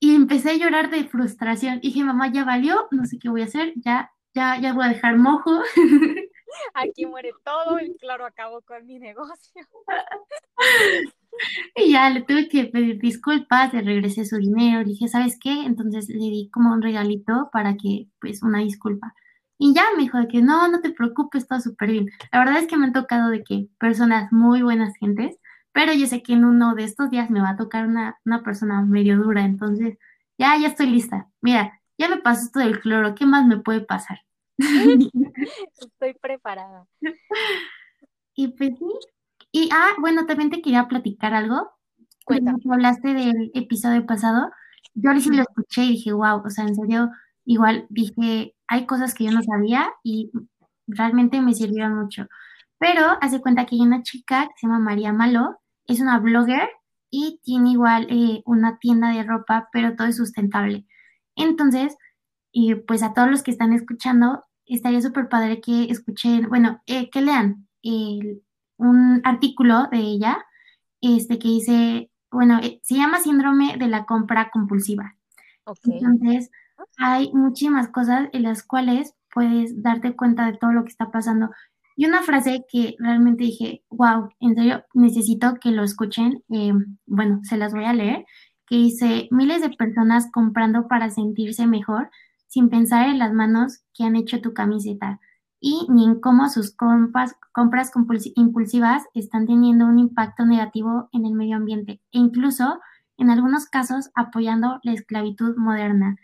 [0.00, 1.80] Y empecé a llorar de frustración.
[1.80, 4.88] Dije, mamá, ya valió, no sé qué voy a hacer, ya, ya, ya voy a
[4.88, 5.60] dejar mojo.
[6.74, 9.66] aquí muere todo y claro, acabo con mi negocio.
[11.74, 15.64] Y ya le tuve que pedir disculpas, le regresé su dinero, dije, ¿sabes qué?
[15.64, 19.14] Entonces le di como un regalito para que, pues, una disculpa.
[19.58, 22.10] Y ya me dijo de que no, no te preocupes, todo súper bien.
[22.32, 25.38] La verdad es que me han tocado de que personas muy buenas gentes,
[25.72, 28.42] pero yo sé que en uno de estos días me va a tocar una, una
[28.42, 29.98] persona medio dura, entonces
[30.38, 31.28] ya, ya estoy lista.
[31.40, 34.20] Mira, ya me pasó esto del cloro, ¿qué más me puede pasar?
[35.80, 36.86] Estoy preparada.
[38.34, 38.86] Y pues sí.
[39.52, 41.70] Y, ah, bueno, también te quería platicar algo.
[42.24, 44.50] Cuando hablaste del episodio pasado,
[44.94, 47.10] yo sí lo escuché y dije, wow, o sea, en serio,
[47.44, 50.30] igual dije, hay cosas que yo no sabía y
[50.86, 52.26] realmente me sirvieron mucho.
[52.78, 56.68] Pero hace cuenta que hay una chica que se llama María Malo, es una blogger
[57.10, 60.86] y tiene igual eh, una tienda de ropa, pero todo es sustentable.
[61.36, 61.96] Entonces,
[62.52, 67.10] y pues a todos los que están escuchando, estaría súper padre que escuchen, bueno, eh,
[67.10, 70.38] que lean un artículo de ella,
[71.00, 75.14] este que dice, bueno, eh, se llama síndrome de la compra compulsiva.
[75.84, 76.50] Entonces,
[76.98, 81.50] hay muchísimas cosas en las cuales puedes darte cuenta de todo lo que está pasando.
[81.96, 86.42] Y una frase que realmente dije, wow, en serio, necesito que lo escuchen.
[86.50, 86.72] Eh,
[87.06, 88.24] bueno, se las voy a leer,
[88.66, 92.10] que dice, miles de personas comprando para sentirse mejor
[92.50, 95.20] sin pensar en las manos que han hecho tu camiseta
[95.60, 97.36] y ni en cómo sus compras,
[98.34, 102.80] impulsivas están teniendo un impacto negativo en el medio ambiente e incluso
[103.18, 106.16] en algunos casos apoyando la esclavitud moderna.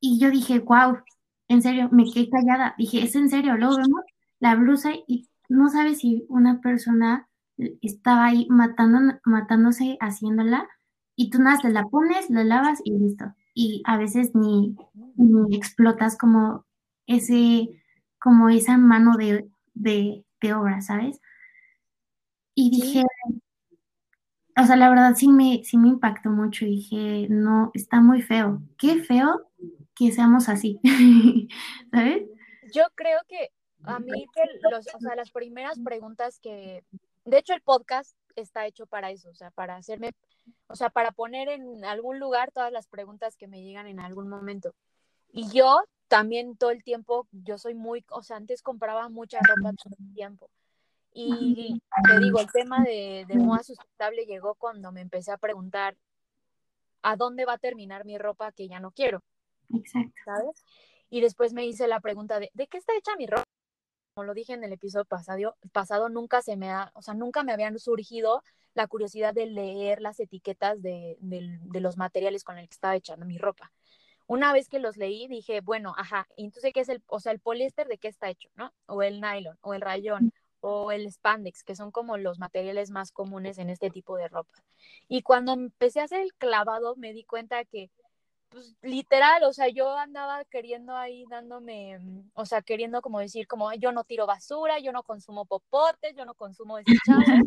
[0.00, 0.98] Y yo dije, wow,
[1.48, 2.74] en serio, me quedé callada.
[2.78, 4.02] Dije, es en serio, luego vemos
[4.40, 7.28] la blusa y no sabes si una persona
[7.82, 10.66] estaba ahí matándose haciéndola
[11.14, 14.76] y tú nada, la pones, la lavas y listo y a veces ni,
[15.50, 16.66] explotas como
[17.06, 17.68] ese,
[18.18, 19.48] como esa mano de,
[20.54, 21.20] obra, ¿sabes?
[22.54, 23.02] Y dije,
[24.56, 26.66] o sea, la verdad sí me, sí me impactó mucho.
[26.66, 28.62] Dije, no, está muy feo.
[28.76, 29.50] Qué feo
[29.94, 30.80] que seamos así,
[31.92, 32.24] ¿sabes?
[32.72, 33.50] Yo creo que
[33.84, 34.26] a mí,
[34.70, 36.84] los, o sea, las primeras preguntas que,
[37.24, 40.12] de hecho el podcast está hecho para eso, o sea, para hacerme,
[40.68, 44.28] o sea, para poner en algún lugar todas las preguntas que me llegan en algún
[44.28, 44.74] momento.
[45.32, 49.72] Y yo también todo el tiempo, yo soy muy, o sea, antes compraba mucha ropa
[49.82, 50.50] todo el tiempo.
[51.14, 55.96] Y te digo, el tema de, de moda sustentable llegó cuando me empecé a preguntar
[57.02, 59.22] a dónde va a terminar mi ropa que ya no quiero.
[59.74, 60.12] Exacto.
[60.24, 60.64] ¿Sabes?
[61.10, 63.44] Y después me hice la pregunta de, ¿de qué está hecha mi ropa?
[64.14, 67.44] Como lo dije en el episodio pasado, pasado nunca se me ha, o sea, nunca
[67.44, 68.42] me habían surgido
[68.74, 72.94] la curiosidad de leer las etiquetas de, de, de los materiales con el que estaba
[72.94, 73.72] echando mi ropa.
[74.26, 77.40] Una vez que los leí, dije, bueno, ajá, entonces, ¿qué es el, o sea, el
[77.40, 78.72] poliéster de qué está hecho, ¿no?
[78.86, 83.12] O el nylon, o el rayón, o el spandex, que son como los materiales más
[83.12, 84.62] comunes en este tipo de ropa.
[85.08, 87.90] Y cuando empecé a hacer el clavado, me di cuenta que,
[88.52, 91.98] pues literal, o sea, yo andaba queriendo ahí dándome,
[92.34, 96.24] o sea, queriendo como decir, como yo no tiro basura, yo no consumo popotes, yo
[96.24, 97.46] no consumo desechables,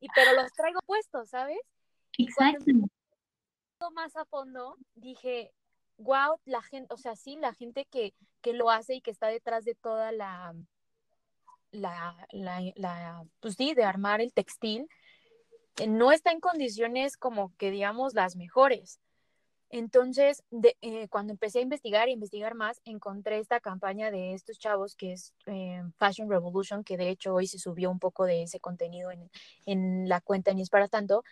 [0.00, 1.58] y pero los traigo puestos, ¿sabes?
[2.16, 2.64] Exacto.
[2.66, 2.72] Y
[3.78, 5.52] cuando más a fondo, dije,
[5.98, 9.26] wow, la gente, o sea, sí, la gente que, que lo hace y que está
[9.26, 10.54] detrás de toda la,
[11.72, 14.88] la, la, la, pues sí, de armar el textil,
[15.78, 19.00] eh, no está en condiciones como que digamos las mejores.
[19.76, 24.56] Entonces, de, eh, cuando empecé a investigar y investigar más, encontré esta campaña de estos
[24.56, 28.44] chavos que es eh, Fashion Revolution, que de hecho hoy se subió un poco de
[28.44, 29.28] ese contenido en,
[29.66, 31.24] en la cuenta ni es para tanto,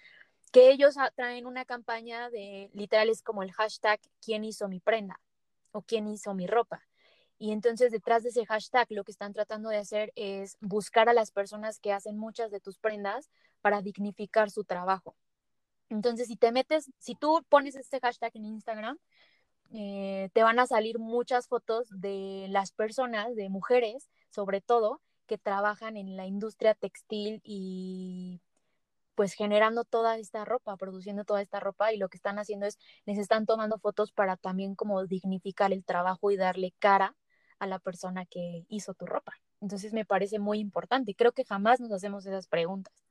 [0.51, 5.21] que ellos traen una campaña de literales como el hashtag ¿Quién hizo mi prenda?
[5.71, 6.83] o ¿Quién hizo mi ropa?
[7.39, 11.13] Y entonces detrás de ese hashtag lo que están tratando de hacer es buscar a
[11.13, 13.31] las personas que hacen muchas de tus prendas
[13.61, 15.15] para dignificar su trabajo.
[15.93, 18.99] Entonces, si te metes, si tú pones este hashtag en Instagram,
[19.73, 25.39] eh, te van a salir muchas fotos de las personas, de mujeres, sobre todo, que
[25.39, 28.41] trabajan en la industria textil y
[29.15, 32.79] pues generando toda esta ropa, produciendo toda esta ropa y lo que están haciendo es
[33.05, 37.15] les están tomando fotos para también como dignificar el trabajo y darle cara
[37.59, 39.35] a la persona que hizo tu ropa.
[39.61, 41.15] Entonces me parece muy importante.
[41.15, 43.02] Creo que jamás nos hacemos esas preguntas.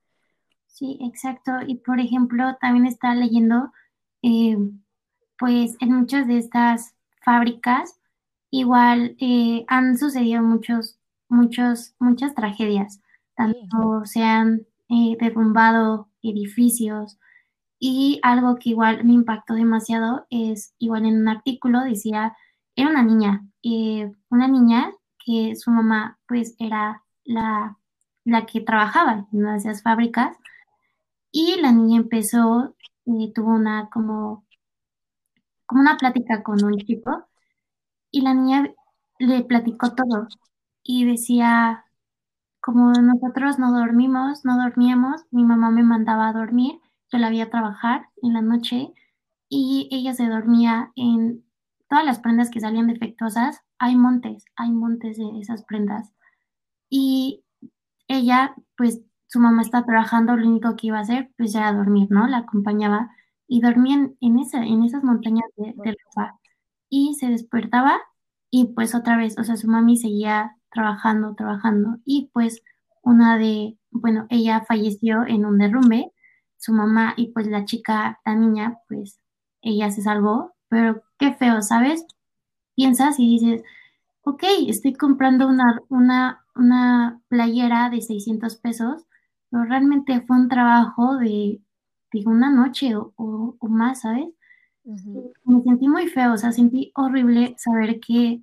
[0.72, 1.52] Sí, exacto.
[1.66, 3.72] Y por ejemplo, también está leyendo,
[4.22, 4.56] eh,
[5.38, 6.94] pues en muchas de estas
[7.24, 8.00] fábricas,
[8.50, 10.98] igual eh, han sucedido muchos,
[11.28, 13.00] muchos, muchas tragedias.
[13.36, 17.18] Tanto se han eh, derrumbado edificios.
[17.78, 22.36] Y algo que igual me impactó demasiado es, igual en un artículo decía,
[22.76, 24.92] era una niña, eh, una niña
[25.24, 27.78] que su mamá pues era la,
[28.24, 30.36] la que trabajaba en una de esas fábricas
[31.32, 32.76] y la niña empezó,
[33.06, 34.46] eh, tuvo una como,
[35.66, 37.26] como una plática con un chico
[38.10, 38.72] y la niña
[39.18, 40.28] le platicó todo
[40.82, 41.84] y decía,
[42.60, 46.80] como nosotros no dormimos, no dormíamos, mi mamá me mandaba a dormir,
[47.10, 48.92] yo la vi a trabajar en la noche
[49.48, 51.44] y ella se dormía en
[51.88, 56.12] todas las prendas que salían defectuosas, hay montes, hay montes de esas prendas.
[56.88, 57.44] Y
[58.08, 59.02] ella, pues
[59.32, 62.26] su mamá está trabajando, lo único que iba a hacer, pues era dormir, ¿no?
[62.28, 63.10] La acompañaba
[63.48, 66.38] y dormían en, esa, en esas montañas de, de ropa.
[66.90, 67.98] Y se despertaba
[68.50, 71.96] y pues otra vez, o sea, su mami seguía trabajando, trabajando.
[72.04, 72.62] Y pues
[73.02, 76.12] una de, bueno, ella falleció en un derrumbe,
[76.58, 79.18] su mamá y pues la chica, la niña, pues
[79.62, 82.04] ella se salvó, pero qué feo, ¿sabes?
[82.74, 83.62] Piensas y dices,
[84.24, 89.06] ok, estoy comprando una, una, una playera de 600 pesos,
[89.52, 91.62] pero realmente fue un trabajo de,
[92.12, 94.26] de una noche o, o, o más, ¿sabes?
[94.84, 95.32] Uh -huh.
[95.44, 98.42] Me sentí muy feo, o sea, sentí horrible saber que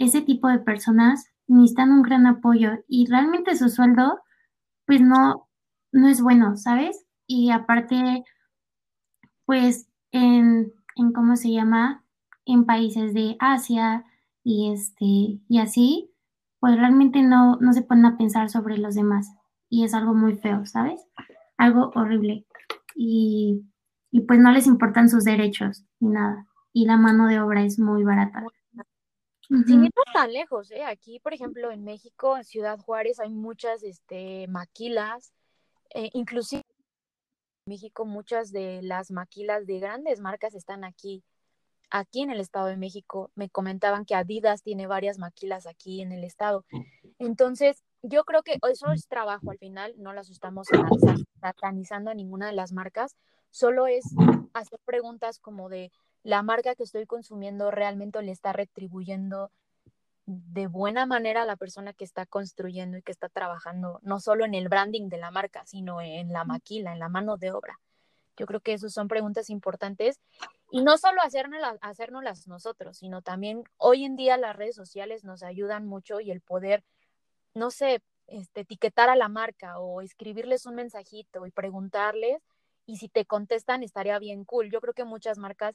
[0.00, 4.20] ese tipo de personas necesitan un gran apoyo y realmente su sueldo,
[4.86, 5.48] pues no,
[5.92, 7.06] no es bueno, ¿sabes?
[7.28, 8.24] Y aparte,
[9.46, 12.04] pues en, en cómo se llama,
[12.46, 14.04] en países de Asia
[14.42, 15.04] y este,
[15.48, 16.10] y así,
[16.60, 19.32] pues realmente no, no se ponen a pensar sobre los demás.
[19.74, 21.00] Y es algo muy feo, ¿sabes?
[21.56, 22.46] Algo horrible.
[22.94, 23.64] Y,
[24.12, 26.46] y pues no les importan sus derechos ni nada.
[26.72, 28.46] Y la mano de obra es muy barata.
[29.48, 30.84] Sin ir tan lejos, ¿eh?
[30.84, 35.32] Aquí, por ejemplo, en México, en Ciudad Juárez, hay muchas este, maquilas,
[35.92, 36.62] eh, inclusive
[37.66, 41.24] en México muchas de las maquilas de grandes marcas están aquí,
[41.90, 43.32] aquí en el Estado de México.
[43.34, 46.64] Me comentaban que Adidas tiene varias maquilas aquí en el Estado.
[47.18, 50.68] Entonces, yo creo que eso es trabajo al final, no las estamos
[51.40, 53.16] satanizando a ninguna de las marcas,
[53.50, 54.04] solo es
[54.52, 55.90] hacer preguntas como de
[56.22, 59.50] la marca que estoy consumiendo realmente le está retribuyendo
[60.26, 64.44] de buena manera a la persona que está construyendo y que está trabajando, no solo
[64.44, 67.78] en el branding de la marca, sino en la maquila, en la mano de obra.
[68.36, 70.18] Yo creo que esas son preguntas importantes
[70.70, 75.86] y no solo hacernos nosotros, sino también hoy en día las redes sociales nos ayudan
[75.86, 76.82] mucho y el poder,
[77.54, 82.42] no sé, este, etiquetar a la marca o escribirles un mensajito y preguntarles
[82.86, 84.70] y si te contestan estaría bien cool.
[84.70, 85.74] Yo creo que muchas marcas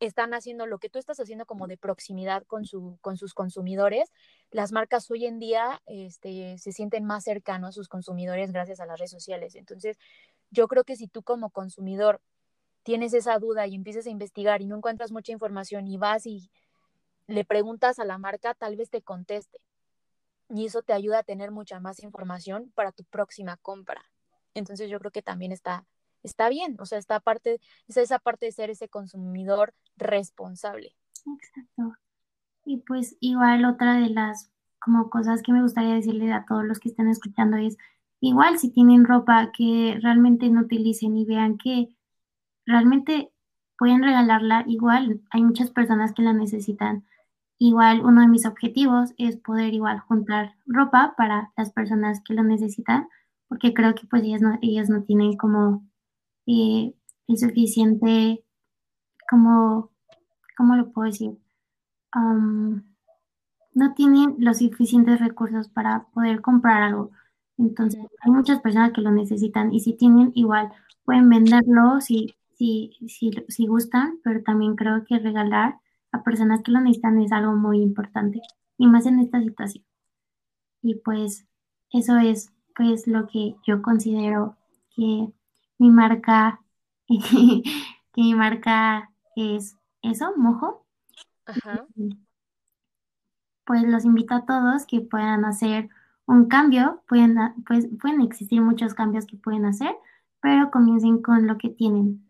[0.00, 4.10] están haciendo lo que tú estás haciendo como de proximidad con, su, con sus consumidores.
[4.50, 8.86] Las marcas hoy en día este, se sienten más cercanos a sus consumidores gracias a
[8.86, 9.54] las redes sociales.
[9.54, 9.98] Entonces,
[10.50, 12.20] yo creo que si tú como consumidor
[12.82, 16.50] tienes esa duda y empiezas a investigar y no encuentras mucha información y vas y
[17.28, 19.60] le preguntas a la marca, tal vez te conteste.
[20.54, 24.02] Y eso te ayuda a tener mucha más información para tu próxima compra.
[24.54, 25.86] Entonces yo creo que también está
[26.22, 30.94] está bien, o sea, está parte, es esa parte de ser ese consumidor responsable.
[31.26, 31.96] Exacto.
[32.64, 36.80] Y pues igual otra de las como cosas que me gustaría decirle a todos los
[36.80, 37.76] que están escuchando es,
[38.20, 41.94] igual si tienen ropa que realmente no utilicen y vean que
[42.66, 43.32] realmente
[43.78, 47.04] pueden regalarla, igual hay muchas personas que la necesitan.
[47.64, 52.42] Igual uno de mis objetivos es poder igual juntar ropa para las personas que lo
[52.42, 53.06] necesitan,
[53.46, 55.86] porque creo que pues ellas no, ellas no tienen como
[56.44, 56.96] y
[57.28, 58.42] es suficiente,
[59.30, 59.92] como,
[60.56, 61.38] ¿cómo lo puedo decir?
[63.74, 67.12] no tienen los suficientes recursos para poder comprar algo.
[67.58, 70.72] Entonces, hay muchas personas que lo necesitan y si tienen, igual
[71.04, 75.76] pueden venderlo si, si, si, si gustan, pero también creo que regalar
[76.12, 78.40] a personas que lo necesitan es algo muy importante
[78.78, 79.84] y más en esta situación.
[80.82, 81.46] Y pues
[81.90, 84.56] eso es pues lo que yo considero
[84.94, 85.28] que
[85.78, 86.60] mi marca,
[87.08, 87.62] que
[88.16, 90.86] mi marca es eso, mojo.
[93.64, 95.88] Pues los invito a todos que puedan hacer
[96.26, 97.36] un cambio, pueden,
[97.66, 99.94] pues, pueden existir muchos cambios que pueden hacer,
[100.40, 102.28] pero comiencen con lo que tienen.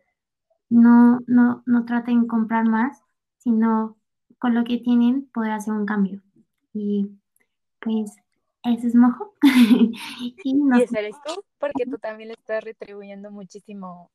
[0.69, 3.03] No, no, no traten de comprar más,
[3.43, 3.97] sino
[4.39, 6.23] con lo que tienen poder hacer un cambio.
[6.73, 7.11] Y
[7.81, 8.17] pues
[8.65, 9.35] ese es mojo.
[10.45, 14.11] y, no ese eres tú, porque tú también le estás retribuyendo muchísimo.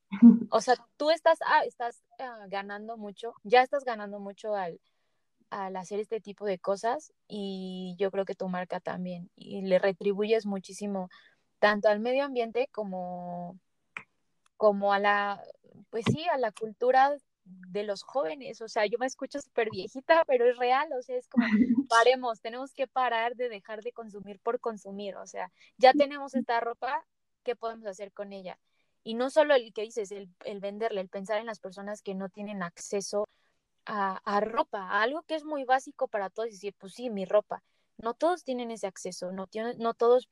[0.49, 4.79] O sea, tú estás, ah, estás ah, ganando mucho, ya estás ganando mucho al,
[5.49, 9.29] al hacer este tipo de cosas y yo creo que tu marca también.
[9.35, 11.09] Y le retribuyes muchísimo
[11.59, 13.59] tanto al medio ambiente como,
[14.55, 15.41] como a la,
[15.89, 17.11] pues sí, a la cultura
[17.69, 21.17] de los jóvenes, o sea, yo me escucho súper viejita, pero es real, o sea,
[21.17, 21.45] es como,
[21.89, 26.59] paremos, tenemos que parar de dejar de consumir por consumir, o sea, ya tenemos esta
[26.59, 27.05] ropa,
[27.43, 28.57] ¿qué podemos hacer con ella?
[29.03, 32.15] Y no solo el que dices, el, el venderle, el pensar en las personas que
[32.15, 33.27] no tienen acceso
[33.85, 37.09] a, a, ropa, a algo que es muy básico para todos, y decir, pues sí,
[37.09, 37.63] mi ropa,
[37.97, 40.29] no todos tienen ese acceso, no, tienen, no todos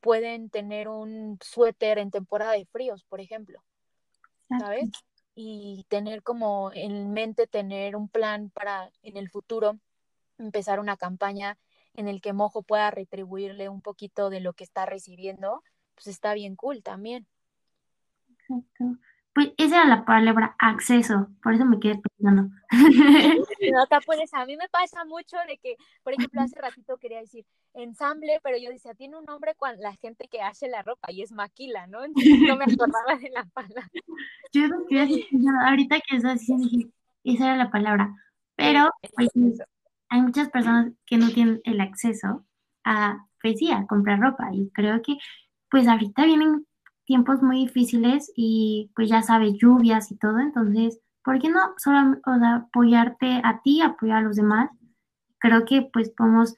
[0.00, 3.62] pueden tener un suéter en temporada de fríos, por ejemplo,
[4.58, 4.90] ¿sabes?
[5.40, 9.78] Y tener como en mente tener un plan para en el futuro
[10.36, 11.56] empezar una campaña
[11.94, 15.62] en el que Mojo pueda retribuirle un poquito de lo que está recibiendo,
[15.94, 17.28] pues está bien cool también.
[18.30, 18.98] Exacto.
[19.32, 22.50] Pues esa era la palabra acceso, por eso me quedé pensando.
[23.72, 23.94] No te
[24.32, 28.58] a mí me pasa mucho de que, por ejemplo, hace ratito quería decir ensamble, pero
[28.58, 31.86] yo decía, tiene un nombre con la gente que hace la ropa y es maquila,
[31.86, 32.04] ¿no?
[32.04, 33.88] Entonces no me acordaba de la palabra.
[34.52, 36.88] Yo no ahorita que estás diciendo,
[37.24, 38.14] esa era la palabra,
[38.56, 39.30] pero pues,
[40.08, 42.44] hay muchas personas que no tienen el acceso
[42.84, 45.16] a, pues sí, a comprar ropa y creo que
[45.70, 46.66] pues ahorita vienen
[47.04, 52.18] tiempos muy difíciles y pues ya sabes, lluvias y todo, entonces, ¿por qué no solo
[52.24, 54.70] apoyarte a ti, apoyar a los demás?
[55.38, 56.56] Creo que pues podemos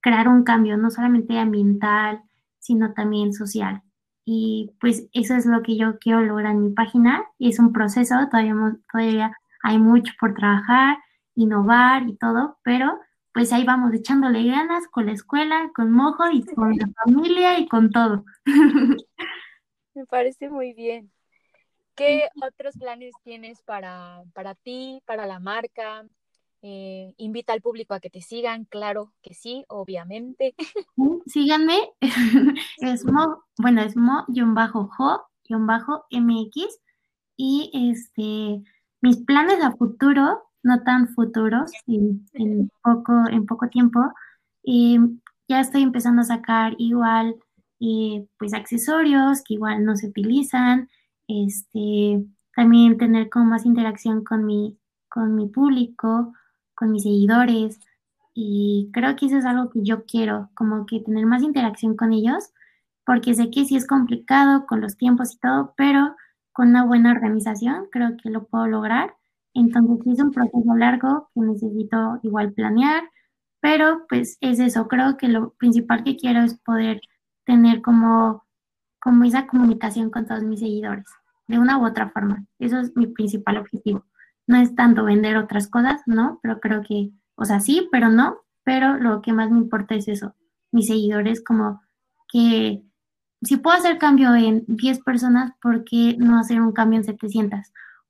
[0.00, 2.22] crear un cambio, no solamente ambiental,
[2.58, 3.82] sino también social.
[4.24, 7.24] Y pues eso es lo que yo quiero lograr en mi página.
[7.38, 8.54] Y es un proceso, todavía,
[8.92, 10.98] todavía hay mucho por trabajar,
[11.34, 12.98] innovar y todo, pero
[13.32, 17.68] pues ahí vamos echándole ganas con la escuela, con Mojo y con la familia y
[17.68, 18.24] con todo.
[19.94, 21.10] Me parece muy bien.
[21.94, 26.04] ¿Qué otros planes tienes para, para ti, para la marca?
[26.60, 30.56] Eh, invita al público a que te sigan, claro que sí, obviamente.
[31.26, 31.78] Síganme,
[32.78, 34.58] es mo, bueno, es mo-jo-mx
[37.36, 38.62] y este,
[39.00, 44.00] mis planes a futuro, no tan futuros, en, poco, en poco tiempo,
[44.64, 44.98] eh,
[45.48, 47.36] ya estoy empezando a sacar igual,
[47.80, 50.88] eh, pues accesorios que igual no se utilizan,
[51.28, 52.24] este,
[52.56, 54.76] también tener como más interacción con mi,
[55.08, 56.34] con mi público,
[56.78, 57.80] con mis seguidores,
[58.34, 62.12] y creo que eso es algo que yo quiero, como que tener más interacción con
[62.12, 62.52] ellos,
[63.04, 66.14] porque sé que sí es complicado con los tiempos y todo, pero
[66.52, 69.14] con una buena organización creo que lo puedo lograr.
[69.54, 73.02] Entonces es un proceso largo que necesito igual planear,
[73.60, 77.00] pero pues es eso, creo que lo principal que quiero es poder
[77.44, 78.44] tener como,
[79.00, 81.06] como esa comunicación con todos mis seguidores,
[81.48, 82.44] de una u otra forma.
[82.60, 84.04] Eso es mi principal objetivo.
[84.48, 86.40] No es tanto vender otras cosas, ¿no?
[86.42, 90.08] Pero creo que o sea, sí, pero no, pero lo que más me importa es
[90.08, 90.34] eso,
[90.72, 91.80] mis seguidores, como
[92.26, 92.82] que
[93.42, 97.60] si puedo hacer cambio en 10 personas, ¿por qué no hacer un cambio en 700?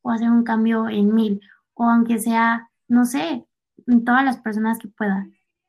[0.01, 1.43] O hacer un cambio en 1000,
[1.75, 3.47] o aunque sea, no sé,
[3.87, 5.29] en todas las personas que pueda.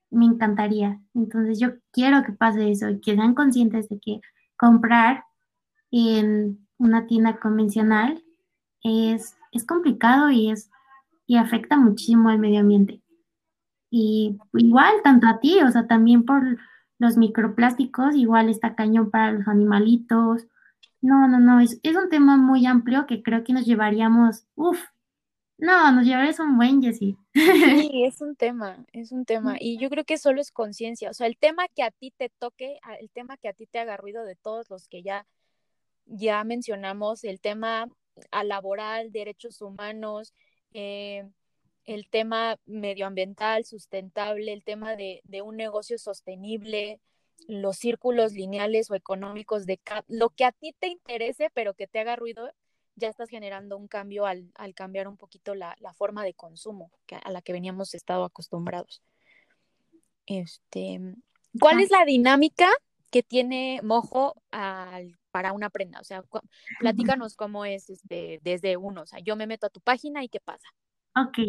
[0.10, 1.02] Me encantaría.
[1.14, 4.22] Entonces yo quiero que pase eso y que sean conscientes de que
[4.56, 5.26] comprar
[5.92, 8.24] en una tienda convencional
[8.84, 10.70] es, es complicado y, es,
[11.26, 13.02] y afecta muchísimo al medio ambiente.
[13.90, 16.44] Y igual, tanto a ti, o sea, también por
[17.00, 20.48] los microplásticos, igual está cañón para los animalitos.
[21.02, 24.80] No, no, no, es, es un tema muy amplio que creo que nos llevaríamos, uff,
[25.58, 27.18] no, nos llevaríamos un buen, Jessy.
[27.34, 29.58] Sí, es un tema, es un tema.
[29.60, 31.10] Y yo creo que solo es conciencia.
[31.10, 33.80] O sea, el tema que a ti te toque, el tema que a ti te
[33.80, 35.26] haga ruido de todos los que ya,
[36.06, 37.88] ya mencionamos, el tema
[38.32, 40.34] a laboral, derechos humanos,
[40.74, 41.28] eh,
[41.86, 47.00] el tema medioambiental, sustentable, el tema de, un negocio sostenible,
[47.48, 52.00] los círculos lineales o económicos de lo que a ti te interese, pero que te
[52.00, 52.52] haga ruido,
[52.96, 56.92] ya estás generando un cambio al, cambiar un poquito la, forma de consumo
[57.24, 59.02] a la que veníamos estado acostumbrados.
[60.28, 61.00] Este,
[61.60, 62.70] ¿Cuál es la dinámica
[63.10, 64.36] que tiene Mojo
[65.32, 66.00] para una prenda?
[66.00, 66.24] O sea,
[66.80, 69.02] platícanos cómo es este, desde uno.
[69.04, 70.68] O sea, yo me meto a tu página y qué pasa.
[71.16, 71.40] Ok,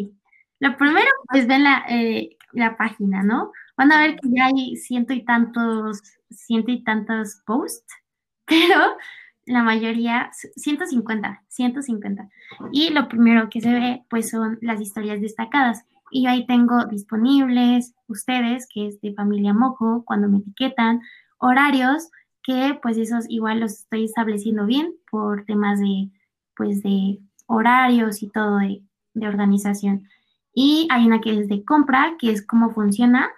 [0.61, 3.51] lo primero, pues ven la, eh, la página, ¿no?
[3.75, 7.91] Van a ver que ya hay ciento y tantos, ciento y tantos posts,
[8.45, 8.95] pero
[9.47, 12.29] la mayoría, 150, 150.
[12.71, 15.83] Y lo primero que se ve, pues son las historias destacadas.
[16.11, 21.01] Y yo ahí tengo disponibles ustedes, que es de familia Mojo, cuando me etiquetan,
[21.39, 22.09] horarios,
[22.43, 26.09] que pues esos igual los estoy estableciendo bien por temas de,
[26.55, 28.83] pues de horarios y todo de,
[29.13, 30.07] de organización.
[30.53, 33.29] Y hay una que es de compra, que es cómo funciona,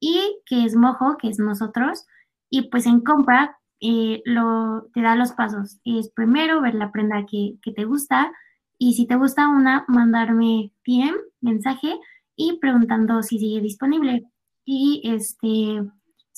[0.00, 2.06] y que es mojo, que es nosotros.
[2.50, 5.78] Y pues en compra eh, lo, te da los pasos.
[5.84, 8.32] Es primero ver la prenda que, que te gusta
[8.78, 11.98] y si te gusta una, mandarme PM, mensaje
[12.36, 14.24] y preguntando si sigue disponible.
[14.64, 15.82] Y este,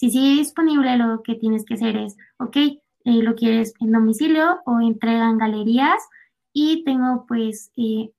[0.00, 4.60] si sigue disponible, lo que tienes que hacer es, ok, eh, lo quieres en domicilio
[4.64, 6.02] o entrega en galerías
[6.54, 8.10] y tengo pues eh,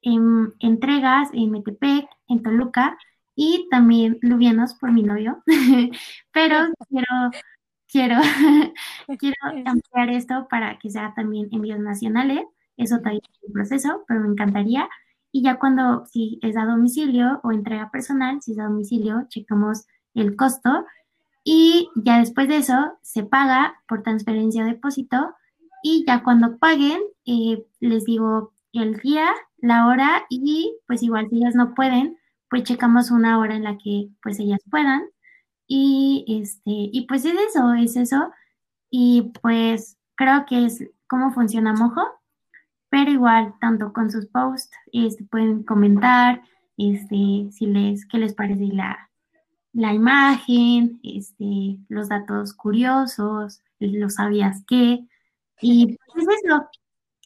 [0.00, 2.96] en entregas en Metepec, en Toluca
[3.34, 5.42] y también Lubianos por mi novio.
[6.32, 6.56] Pero
[6.88, 7.06] quiero,
[7.88, 8.16] quiero,
[9.18, 12.46] quiero ampliar esto para que sea también envíos nacionales.
[12.78, 14.88] Eso todavía es un proceso, pero me encantaría.
[15.30, 19.84] Y ya cuando, si es a domicilio o entrega personal, si es a domicilio, checamos
[20.14, 20.86] el costo.
[21.50, 25.34] Y ya después de eso, se paga por transferencia de depósito.
[25.82, 31.36] Y ya cuando paguen, eh, les digo el día, la hora y pues igual si
[31.36, 32.18] ellas no pueden,
[32.50, 35.08] pues checamos una hora en la que pues ellas puedan.
[35.66, 38.30] Y este, y pues es eso, es eso.
[38.90, 42.02] Y pues creo que es cómo funciona Mojo,
[42.90, 46.42] pero igual, tanto con sus posts, este, pueden comentar,
[46.76, 49.07] este, si les, qué les parece la,
[49.78, 55.04] la imagen, este, los datos curiosos, los sabías qué.
[55.60, 56.68] Y pues es eso,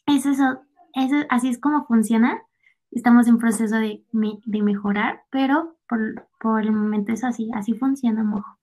[0.05, 0.61] es eso,
[0.93, 2.43] eso, así es como funciona.
[2.91, 8.59] Estamos en proceso de, mejorar, pero por, el momento es así, así funciona Mojo.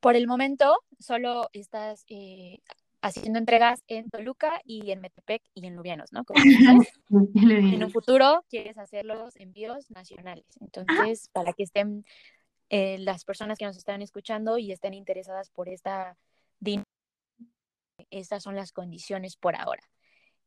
[0.00, 2.60] Por el momento solo estás eh,
[3.02, 6.22] haciendo entregas en Toluca y en Metepec y en Lubianos, ¿no?
[7.10, 10.46] en un futuro quieres hacer los envíos nacionales.
[10.62, 12.06] Entonces, para que estén
[12.70, 16.16] eh, las personas que nos están escuchando y estén interesadas por esta
[16.60, 16.88] dinámica,
[18.10, 19.82] estas son las condiciones por ahora.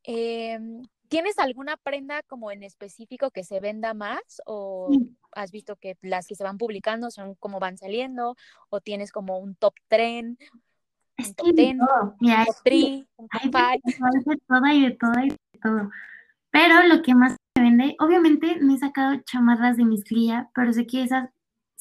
[0.03, 4.89] Em, ¿Tienes alguna prenda como en específico que se venda más o
[5.33, 8.35] has visto que las que se van publicando son como van saliendo
[8.69, 10.39] o tienes como un top trend?
[11.19, 13.81] un top ten, un top three, un top five?
[14.25, 15.91] de todo y de todo y de todo.
[16.49, 20.73] Pero lo que más se vende, obviamente no he sacado chamarras de mis cría, pero
[20.73, 21.29] sé que esas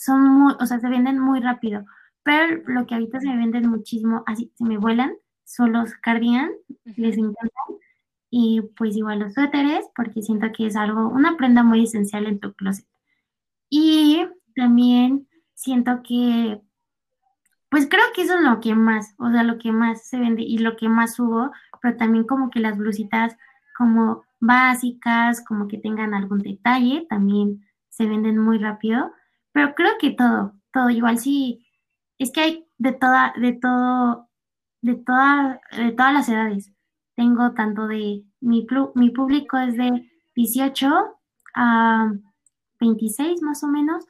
[0.04, 1.84] son muy, o sea, se venden muy rápido.
[2.22, 5.12] Pero lo que ahorita se me venden muchísimo, así se me vuelan,
[5.44, 6.50] son los cardigan,
[6.84, 7.76] les encantan.
[8.30, 12.40] Y pues igual los suéteres, porque siento que es algo, una prenda muy esencial en
[12.40, 12.86] tu closet.
[13.68, 14.26] Y
[14.56, 16.60] también siento que,
[17.68, 20.42] pues creo que eso es lo que más, o sea, lo que más se vende
[20.42, 23.36] y lo que más subo, pero también como que las blusitas
[23.76, 29.12] como básicas, como que tengan algún detalle, también se venden muy rápido.
[29.52, 31.66] Pero creo que todo, todo, igual sí,
[32.18, 34.28] es que hay de toda, de todo,
[34.80, 36.72] de toda, de todas las edades.
[37.14, 40.88] Tengo tanto de, mi, mi público es de 18
[41.54, 42.12] a
[42.80, 44.06] 26 más o menos,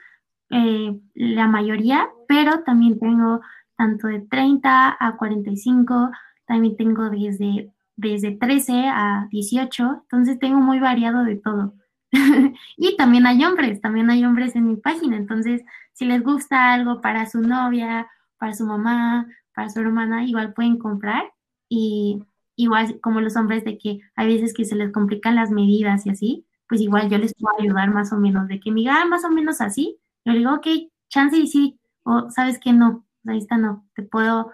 [0.50, 3.40] eh, la mayoría, pero también tengo
[3.76, 6.10] tanto de 30 a 45,
[6.46, 11.74] también tengo desde, desde 13 a 18, entonces tengo muy variado de todo.
[12.76, 17.00] y también hay hombres, también hay hombres en mi página, entonces si les gusta algo
[17.00, 18.08] para su novia,
[18.38, 21.32] para su mamá, para su hermana, igual pueden comprar.
[21.68, 22.22] Y
[22.56, 26.10] igual como los hombres de que hay veces que se les complican las medidas y
[26.10, 29.06] así, pues igual yo les puedo ayudar más o menos, de que me diga, ah,
[29.06, 30.66] más o menos así, yo le digo, ok,
[31.08, 34.50] chance y sí, o sabes que no, ahí está no, te puedo,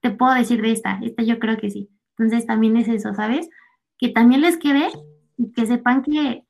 [0.00, 1.90] te puedo decir de esta, esta yo creo que sí.
[2.18, 3.48] Entonces también es eso, ¿sabes?
[3.98, 4.88] Que también les quede
[5.36, 6.45] y que sepan que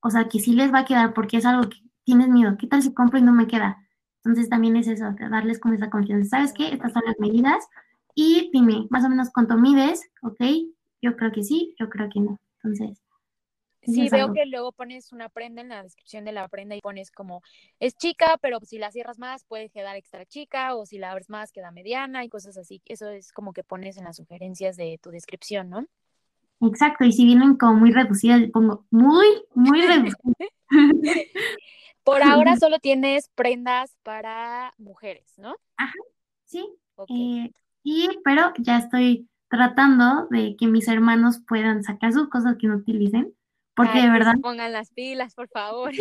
[0.00, 2.56] o sea, que sí les va a quedar porque es algo que tienes miedo.
[2.58, 3.78] ¿Qué tal si compro y no me queda?
[4.24, 6.38] Entonces también es eso, darles como esa confianza.
[6.38, 6.72] ¿Sabes qué?
[6.72, 7.68] Estas son las medidas
[8.14, 10.40] y dime, más o menos cuánto mides, ¿ok?
[11.02, 12.40] Yo creo que sí, yo creo que no.
[12.56, 13.02] Entonces.
[13.82, 17.12] Sí, veo que luego pones una prenda en la descripción de la prenda y pones
[17.12, 17.42] como
[17.78, 21.30] es chica, pero si la cierras más puede quedar extra chica o si la abres
[21.30, 22.82] más queda mediana y cosas así.
[22.86, 25.86] Eso es como que pones en las sugerencias de tu descripción, ¿no?
[26.60, 30.16] Exacto, y si vienen como muy reducidas, le pongo muy, muy reducidas.
[32.04, 35.56] Por ahora solo tienes prendas para mujeres, ¿no?
[35.76, 35.92] Ajá,
[36.44, 36.64] sí.
[37.08, 37.50] Eh,
[37.82, 42.76] y, pero ya estoy tratando de que mis hermanos puedan sacar sus cosas que no
[42.76, 43.34] utilicen,
[43.74, 44.34] porque de verdad...
[44.40, 45.92] pongan las pilas, por favor.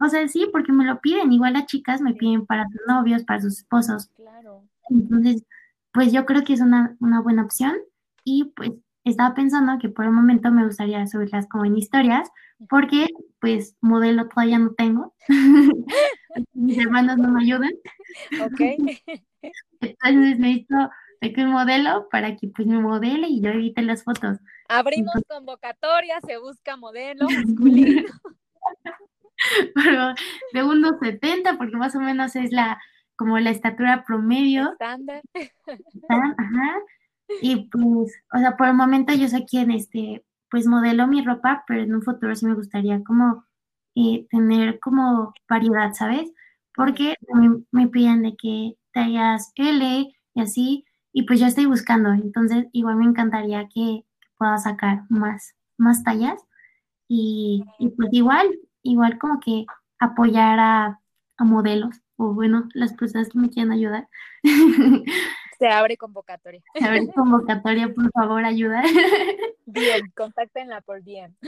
[0.00, 3.24] o sea, sí, porque me lo piden, igual las chicas me piden para sus novios,
[3.24, 4.08] para sus esposos.
[4.16, 4.64] Claro.
[4.90, 5.44] Entonces,
[5.92, 7.76] pues yo creo que es una, una buena opción
[8.24, 8.72] y pues
[9.04, 12.30] estaba pensando que por el momento me gustaría subirlas como en historias,
[12.68, 13.08] porque
[13.40, 15.14] pues modelo todavía no tengo.
[16.52, 17.72] Mis hermanos no me ayudan.
[18.40, 18.60] Ok.
[19.80, 20.90] Entonces necesito
[21.38, 24.38] un modelo para que pues me modele y yo edite las fotos.
[24.68, 28.02] Abrimos convocatoria, se busca modelo masculino.
[29.74, 30.14] Pero
[30.52, 32.78] de unos 70, porque más o menos es la
[33.16, 34.72] como la estatura promedio.
[34.72, 35.22] Estándar.
[36.08, 36.80] Ajá.
[37.40, 41.64] Y pues, o sea, por el momento yo soy quien, este, pues modelo mi ropa,
[41.66, 43.44] pero en un futuro sí me gustaría como
[43.94, 46.30] eh, tener como variedad, ¿sabes?
[46.74, 47.14] Porque
[47.70, 52.96] me piden de que tallas L y así, y pues yo estoy buscando, entonces igual
[52.96, 54.04] me encantaría que,
[54.36, 56.40] pueda sacar más, más tallas
[57.08, 57.64] y,
[57.96, 58.48] pues igual,
[58.82, 59.64] igual como que
[60.00, 61.00] apoyar a,
[61.36, 64.08] a modelos o bueno, las personas que me quieran ayudar.
[65.64, 66.60] Se abre convocatoria.
[66.78, 68.82] Se abre convocatoria, por favor, ayuda.
[69.64, 71.38] Bien, contáctenla por bien.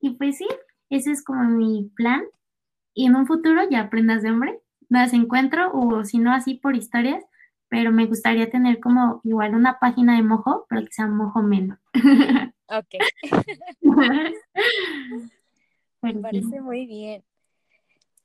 [0.00, 0.48] Y pues sí,
[0.90, 2.24] ese es como mi plan.
[2.94, 4.58] Y en un futuro ya aprendas de hombre,
[4.88, 7.22] las encuentro o si no así por historias,
[7.68, 11.78] pero me gustaría tener como igual una página de mojo, pero que sea mojo menos.
[12.66, 12.96] Ok.
[16.02, 17.22] me parece muy bien.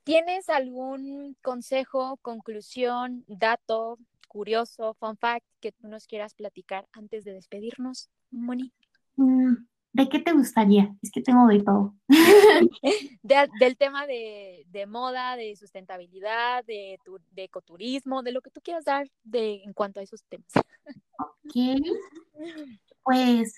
[0.04, 3.98] ¿Tienes algún consejo, conclusión, dato
[4.28, 8.72] curioso, fun fact que tú nos quieras platicar antes de despedirnos, Moni?
[9.16, 9.54] Mm,
[9.92, 10.96] ¿De qué te gustaría?
[11.02, 11.94] Es que tengo de todo.
[13.60, 16.98] del tema de, moda, de sustentabilidad, de,
[17.30, 20.52] de ecoturismo, de lo que tú quieras dar de, en cuanto a esos temas.
[21.18, 21.54] Ok.
[23.04, 23.56] Pues.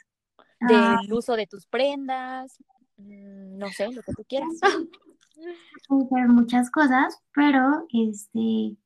[0.59, 2.57] Del ah, uso de tus prendas,
[2.97, 4.49] mm, no sé, lo que tú quieras.
[6.29, 8.77] Muchas cosas, pero este,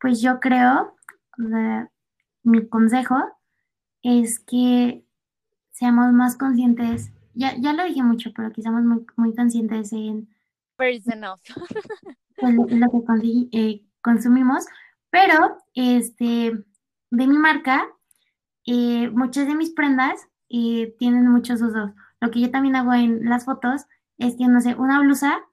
[0.00, 0.94] pues yo creo,
[2.42, 3.16] mi consejo
[4.02, 5.04] es que
[5.70, 10.28] seamos más conscientes, ya, ya lo dije mucho, pero que seamos muy, muy conscientes en
[12.36, 14.66] pues, lo, que eh, consumimos,
[15.10, 16.64] pero este,
[17.10, 17.86] de mi marca,
[18.66, 21.90] eh, muchas de mis prendas eh, tienen muchos usos.
[22.20, 23.86] Lo que yo también hago en las fotos
[24.18, 25.44] es que, no sé, una blusa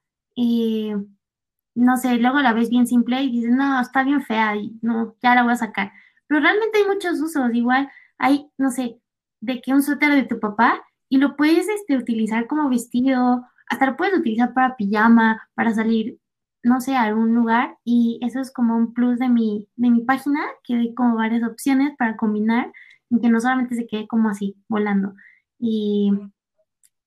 [1.76, 5.16] no sé, luego la ves bien simple y dices, no, está bien fea y no,
[5.22, 5.92] ya la voy a sacar.
[6.28, 9.00] Pero realmente hay muchos usos, igual hay, no sé,
[9.42, 13.86] de que un suéter de tu papá y lo puedes este, utilizar como vestido, hasta
[13.86, 16.20] lo puedes utilizar para pijama, para salir
[16.64, 20.02] no sé, a algún lugar y eso es como un plus de mi, de mi
[20.04, 22.72] página, que hay como varias opciones para combinar
[23.10, 25.14] y que no solamente se quede como así, volando.
[25.60, 26.12] Y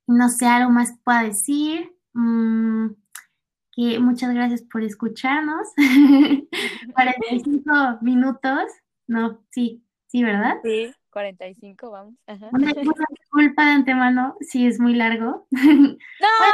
[0.06, 1.92] no sé, algo más que pueda decir.
[2.14, 2.88] Mm,
[3.74, 5.68] que muchas gracias por escucharnos.
[6.94, 8.64] 45 minutos.
[9.06, 10.56] No, sí, sí, ¿verdad?
[10.62, 12.14] Sí, 45, vamos.
[12.52, 12.72] Una,
[13.10, 15.46] disculpa de antemano si es muy largo.
[15.50, 15.96] No,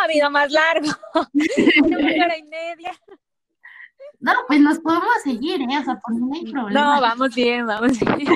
[0.00, 0.90] ha habido más largo.
[1.84, 2.92] Una hora y media.
[4.18, 5.78] No, pues nos podemos seguir, ¿eh?
[5.80, 6.96] O sea, por no hay problema.
[6.96, 8.28] No, vamos bien, vamos bien.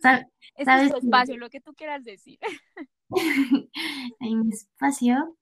[0.00, 0.26] ¿Sabes?
[0.56, 2.38] es tu espacio, lo que tú quieras decir.
[4.20, 5.36] en mi espacio,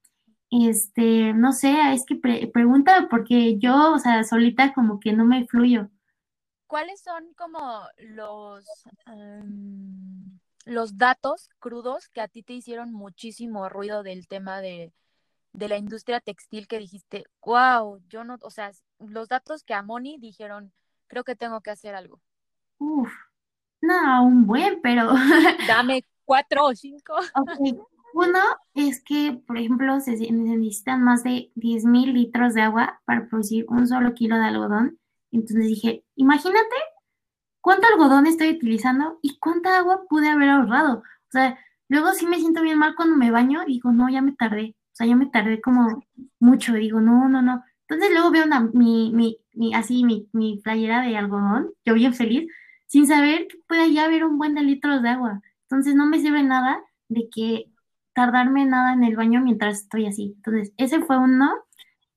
[0.53, 5.47] este, no sé, es que pregunta porque yo, o sea, solita como que no me
[5.47, 5.89] fluyo.
[6.67, 8.65] ¿Cuáles son como los,
[9.07, 14.93] em, los datos crudos que a ti te hicieron muchísimo ruido del tema de,
[15.53, 19.83] de la industria textil que dijiste, wow, yo no, o sea, los datos que a
[19.83, 20.73] Moni dijeron,
[21.07, 22.21] creo que tengo que hacer algo?
[22.79, 23.11] Uf,
[23.81, 25.13] no, un buen, pero...
[25.67, 27.15] Dame cuatro o cinco.
[28.15, 28.39] Uno
[28.75, 33.65] es que, por ejemplo, se necesitan más de 10 mil litros de agua para producir
[33.69, 34.99] un solo kilo de algodón.
[35.31, 36.77] Entonces dije, imagínate
[37.61, 40.99] cuánto algodón estoy utilizando y cuánta agua pude haber ahorrado.
[40.99, 41.59] O sea,
[41.89, 44.77] luego sí me siento bien mal cuando me baño y digo, no, ya me tardé.
[44.93, 46.05] O sea, ya me tardé como
[46.39, 46.75] mucho.
[46.75, 47.65] Digo, no, no, no.
[47.89, 52.15] Entonces luego veo una, mi, mi, mi, así mi, mi playera de algodón, yo bien
[52.15, 52.51] feliz,
[52.87, 55.41] sin saber que puede ya haber un buen de litros de agua.
[55.63, 57.72] Entonces no me sirve nada de que
[58.15, 60.35] tardarme nada en el baño mientras estoy así.
[60.37, 61.51] Entonces, ese fue uno.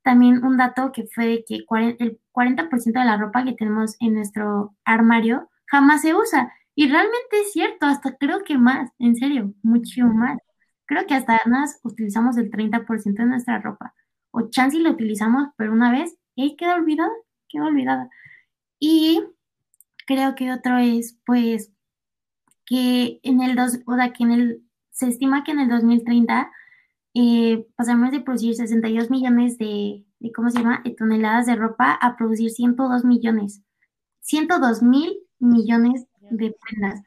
[0.03, 1.65] También un dato que fue de que
[1.99, 6.53] el 40% de la ropa que tenemos en nuestro armario jamás se usa.
[6.75, 10.37] Y realmente es cierto, hasta creo que más, en serio, mucho más.
[10.85, 13.93] Creo que hasta más utilizamos el 30% de nuestra ropa.
[14.31, 17.11] O chance lo utilizamos, pero una vez y queda olvidada,
[17.49, 18.09] queda olvidada.
[18.79, 19.23] Y
[20.05, 21.71] creo que otro es, pues,
[22.65, 24.64] que en el dos, o sea, que en el
[24.95, 26.49] se estima que en el 2030
[27.15, 32.15] eh, pasaremos de producir 62 millones de, ¿cómo se llama?, de toneladas de ropa a
[32.15, 33.61] producir 102 millones.
[34.21, 37.01] 102 mil millones de prendas.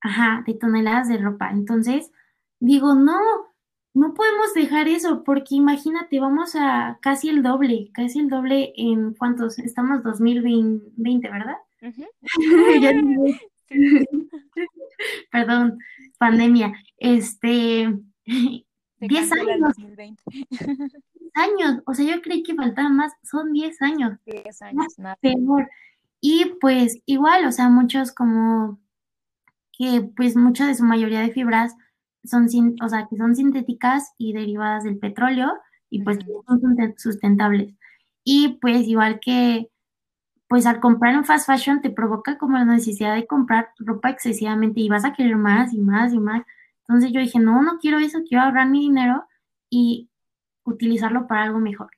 [0.00, 1.50] Ajá, de toneladas de ropa.
[1.50, 2.10] Entonces,
[2.58, 3.20] digo, no,
[3.92, 9.12] no podemos dejar eso, porque imagínate, vamos a casi el doble, casi el doble en
[9.12, 11.56] cuántos, estamos 2020, ¿verdad?
[15.32, 15.78] Perdón,
[16.18, 16.74] pandemia.
[16.98, 17.88] Este,
[18.26, 19.76] 10 años.
[19.76, 20.16] 10
[21.34, 24.18] años, o sea, yo creí que faltaban más, son 10 años.
[24.26, 25.16] 10 años, nada.
[26.20, 28.78] Y pues igual, o sea, muchos como
[29.72, 31.74] que pues mucha de su mayoría de fibras
[32.24, 32.46] son,
[32.82, 35.50] o sea, que son sintéticas y derivadas del petróleo
[35.88, 37.74] y pues son sustentables.
[38.22, 39.69] Y pues igual que
[40.50, 44.80] pues al comprar en fast fashion te provoca como la necesidad de comprar ropa excesivamente
[44.80, 46.42] y vas a querer más y más y más.
[46.80, 49.28] Entonces yo dije, no, no quiero eso, quiero ahorrar mi dinero
[49.70, 50.10] y
[50.64, 51.90] utilizarlo para algo mejor.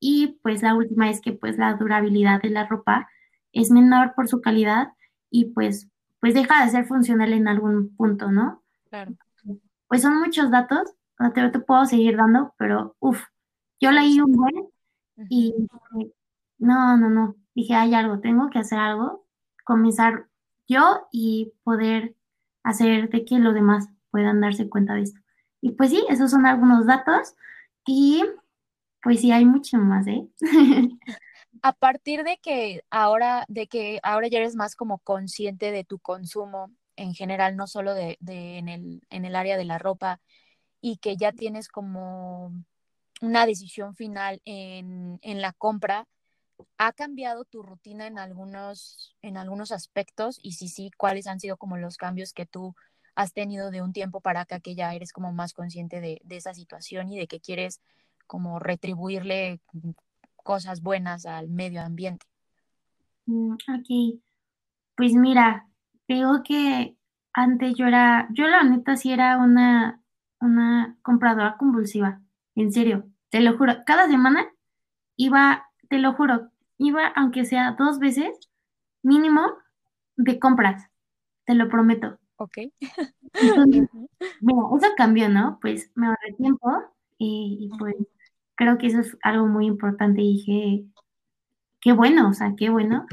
[0.00, 3.08] Y pues la última es que pues la durabilidad de la ropa
[3.52, 4.88] es menor por su calidad
[5.30, 5.88] y pues,
[6.18, 8.64] pues deja de ser funcional en algún punto, ¿no?
[8.90, 9.14] Claro.
[9.86, 13.22] Pues son muchos datos, no te, te puedo seguir dando, pero uff,
[13.78, 14.68] yo leí un buen
[15.30, 15.54] y
[16.58, 19.26] no, no, no, dije, hay algo, tengo que hacer algo,
[19.64, 20.26] comenzar
[20.66, 22.16] yo y poder
[22.62, 25.20] hacer de que los demás puedan darse cuenta de esto.
[25.60, 27.34] Y pues sí, esos son algunos datos
[27.86, 28.24] y
[29.02, 30.26] pues sí, hay mucho más, ¿eh?
[31.62, 35.98] A partir de que ahora, de que ahora ya eres más como consciente de tu
[35.98, 40.20] consumo en general, no solo de, en, el, en el área de la ropa,
[40.80, 42.52] y que ya tienes como
[43.20, 46.06] una decisión final en, en la compra,
[46.78, 50.38] ¿Ha cambiado tu rutina en algunos, en algunos aspectos?
[50.42, 52.74] Y si sí, ¿cuáles han sido como los cambios que tú
[53.14, 56.54] has tenido de un tiempo para acá que ya eres como más consciente de, esa
[56.54, 57.80] situación y de que quieres
[58.26, 59.60] como retribuirle
[60.36, 62.26] cosas buenas al medio ambiente?
[63.26, 64.20] Mm, ok,
[64.96, 65.68] pues mira,
[66.08, 66.96] digo que
[67.32, 70.00] antes yo era, yo la neta sí era una,
[70.40, 72.20] una compradora convulsiva,
[72.54, 74.46] en serio, te lo juro, cada semana
[75.16, 78.50] iba te lo juro, iba aunque sea dos veces
[79.04, 79.42] mínimo
[80.16, 80.90] de compras,
[81.44, 82.18] te lo prometo.
[82.34, 82.58] Ok.
[82.60, 82.74] mira,
[84.42, 85.60] eso cambió, ¿no?
[85.62, 86.68] Pues me ahorré tiempo
[87.16, 87.94] y, pues
[88.56, 90.84] creo que eso es algo muy importante y dije,
[91.80, 93.06] qué bueno, o sea, qué bueno.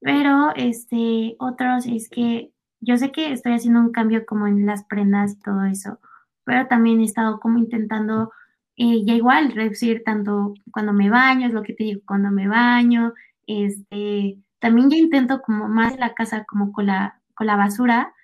[0.00, 4.82] Pero este, otros es que yo sé que estoy haciendo un cambio como en las
[4.84, 5.98] prendas y todo eso,
[6.44, 8.32] pero también he estado como intentando
[8.76, 12.48] eh, ya igual, reducir tanto cuando me baño, es lo que te digo, cuando me
[12.48, 13.14] baño,
[13.46, 18.14] este, también ya intento como más en la casa como con la, con la basura.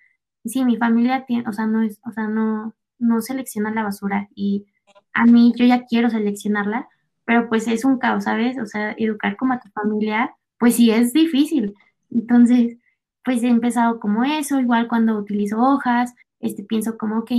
[0.44, 4.28] Sí, mi familia tiene, o sea, no es, o sea, no, no selecciona la basura
[4.34, 4.66] y
[5.12, 6.88] a mí yo ya quiero seleccionarla,
[7.24, 8.58] pero pues es un caos, ¿sabes?
[8.58, 11.74] O sea, educar como a tu familia, pues sí es difícil.
[12.10, 12.78] Entonces,
[13.24, 17.30] pues he empezado como eso, igual cuando utilizo hojas, este, pienso como, ok,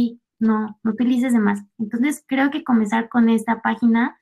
[0.41, 1.61] no, no utilices de más.
[1.79, 4.17] Entonces, creo que comenzar con esta página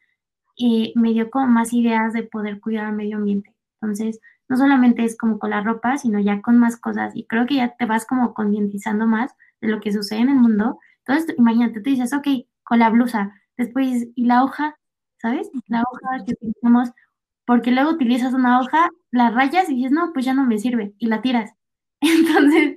[0.57, 3.55] eh, me dio como más ideas de poder cuidar al medio ambiente.
[3.81, 7.15] Entonces, no solamente es como con la ropa, sino ya con más cosas.
[7.15, 10.35] Y creo que ya te vas como concientizando más de lo que sucede en el
[10.35, 10.79] mundo.
[11.05, 12.27] Entonces, imagínate, tú dices, ok,
[12.63, 14.77] con la blusa, después, y la hoja,
[15.21, 15.49] ¿sabes?
[15.67, 16.89] La hoja que utilizamos,
[17.45, 20.93] porque luego utilizas una hoja, la rayas y dices, no, pues ya no me sirve,
[20.99, 21.51] y la tiras.
[22.01, 22.75] Entonces,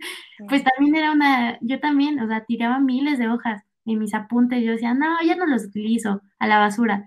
[0.48, 4.62] pues también era una, yo también, o sea, tiraba miles de hojas en mis apuntes,
[4.64, 7.06] yo decía, no, ya no los utilizo, a la basura.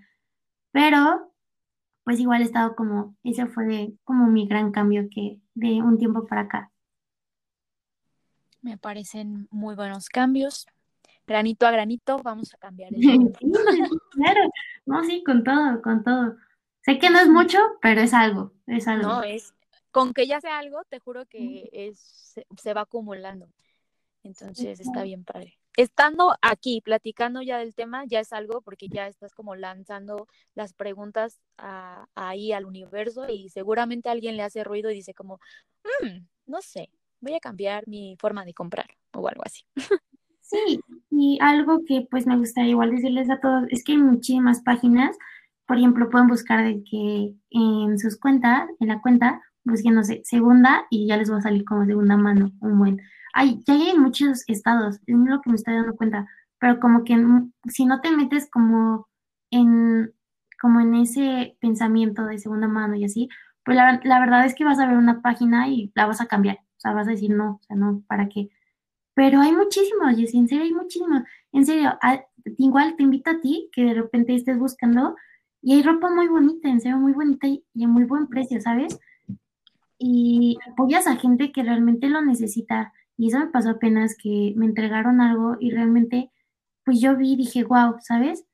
[0.71, 1.31] Pero
[2.05, 6.27] pues igual he estado como, ese fue como mi gran cambio que de un tiempo
[6.27, 6.71] para acá.
[8.61, 10.67] Me parecen muy buenos cambios.
[11.25, 13.01] Granito a granito vamos a cambiar el
[14.11, 14.41] claro,
[14.85, 16.35] no, sí, con todo, con todo.
[16.81, 19.07] Sé que no es mucho, pero es algo, es algo.
[19.07, 19.55] No, es,
[19.95, 23.47] con que ya sea algo, te juro que es, se va acumulando.
[24.23, 29.07] Entonces está bien padre estando aquí platicando ya del tema, ya es algo porque ya
[29.07, 31.39] estás como lanzando las preguntas
[32.15, 35.39] ahí al universo y seguramente alguien le hace ruido y dice como,
[36.01, 36.89] mm, no sé,
[37.19, 39.65] voy a cambiar mi forma de comprar o algo así.
[40.41, 40.79] Sí,
[41.09, 45.17] y algo que pues me gustaría igual decirles a todos es que hay muchísimas páginas,
[45.65, 50.21] por ejemplo, pueden buscar de que en sus cuentas, en la cuenta, busquen, no sé,
[50.23, 53.01] segunda y ya les va a salir como segunda mano, un buen
[53.35, 56.25] hay, ya hay muchos estados, es lo que me estoy dando cuenta,
[56.57, 57.21] pero como que
[57.67, 59.09] si no te metes como
[59.51, 60.13] en,
[60.61, 63.27] como en ese pensamiento de segunda mano y así,
[63.65, 66.59] pues la, verdad es que vas a ver una página y la vas a cambiar,
[66.77, 68.49] o sea, vas a decir no, o sea, no, ¿para qué?
[69.15, 71.99] Pero hay muchísimos, y en serio hay muchísimos, en serio,
[72.57, 75.17] igual te invito a ti que de repente estés buscando
[75.61, 78.61] y hay ropa muy bonita, en serio, muy bonita y, y a muy buen precio,
[78.61, 78.97] ¿sabes?
[79.97, 84.65] Y apoyas a gente que realmente lo necesita y eso me pasó apenas que me
[84.65, 86.31] entregaron algo y realmente,
[86.83, 88.45] pues yo vi y dije, wow, ¿sabes?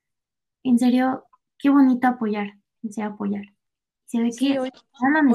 [0.63, 1.25] En serio,
[1.57, 2.57] qué bonito apoyar,
[2.89, 3.45] sea apoyar.
[4.05, 4.71] Se ve que hoy,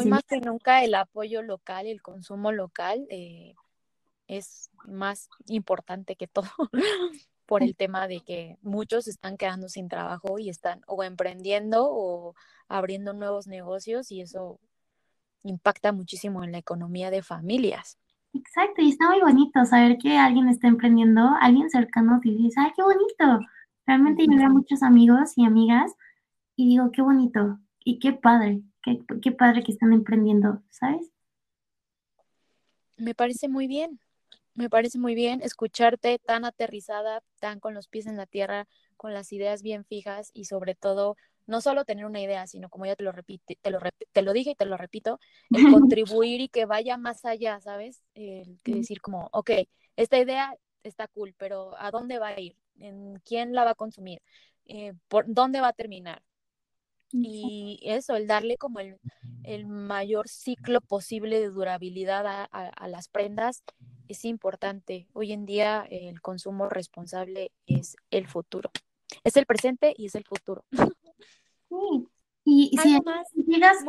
[0.06, 3.54] más que nunca el apoyo local, el consumo local eh,
[4.28, 6.50] es más importante que todo
[7.46, 12.34] por el tema de que muchos están quedando sin trabajo y están o emprendiendo o
[12.68, 14.60] abriendo nuevos negocios y eso
[15.48, 17.98] impacta muchísimo en la economía de familias.
[18.32, 22.72] Exacto, y está muy bonito saber que alguien está emprendiendo, alguien cercano y dices, ay,
[22.76, 23.40] qué bonito.
[23.86, 25.94] Realmente yo veo muchos amigos y amigas
[26.56, 31.12] y digo, qué bonito y qué padre, qué, qué padre que están emprendiendo, ¿sabes?
[32.96, 34.00] Me parece muy bien,
[34.54, 38.66] me parece muy bien escucharte tan aterrizada, tan con los pies en la tierra,
[38.96, 41.16] con las ideas bien fijas y sobre todo
[41.46, 43.78] no solo tener una idea, sino como ya te lo repite, te lo,
[44.12, 45.20] te lo dije y te lo repito,
[45.50, 48.02] el contribuir y que vaya más allá, ¿sabes?
[48.14, 49.50] El que decir como, ok,
[49.96, 52.56] esta idea está cool, pero ¿a dónde va a ir?
[52.78, 54.20] ¿En quién la va a consumir?
[54.66, 56.22] Eh, ¿Por dónde va a terminar?
[57.12, 63.62] Y eso, el darle como el, mayor ciclo posible de durabilidad a, a, las prendas
[64.08, 65.06] es importante.
[65.12, 68.70] Hoy en día el consumo responsable es el futuro.
[69.24, 70.64] Es el presente y es el futuro.
[71.68, 72.08] Sí.
[72.44, 72.98] Y si
[73.46, 73.84] llegas,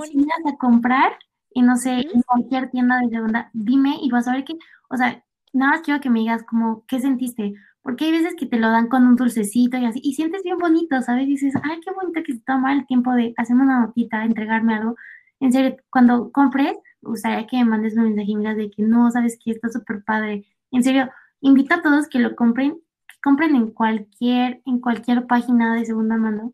[0.45, 1.17] a comprar,
[1.53, 4.57] y no sé, en cualquier tienda de segunda, dime y vas a ver que,
[4.89, 5.23] o sea,
[5.53, 7.53] nada más quiero que me digas como, ¿qué sentiste?
[7.83, 10.57] Porque hay veces que te lo dan con un dulcecito y así, y sientes bien
[10.57, 11.27] bonito, ¿sabes?
[11.27, 14.95] dices, ay, qué bonito que se toma el tiempo de hacerme una notita, entregarme algo.
[15.39, 19.37] En serio, cuando compres, gustaría que me mandes un mensaje y de que no, sabes
[19.43, 20.45] que está súper padre.
[20.71, 21.09] En serio,
[21.41, 22.73] invito a todos que lo compren,
[23.07, 26.53] que compren en cualquier, en cualquier página de segunda mano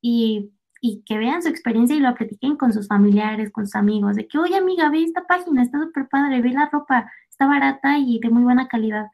[0.00, 4.16] y y que vean su experiencia y lo platiquen con sus familiares, con sus amigos,
[4.16, 7.98] de que, oye amiga, ve esta página, está súper padre, ve la ropa, está barata
[7.98, 9.06] y de muy buena calidad.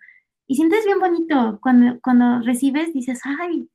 [0.47, 3.69] Y sientes bien bonito cuando, cuando recibes, dices, ay,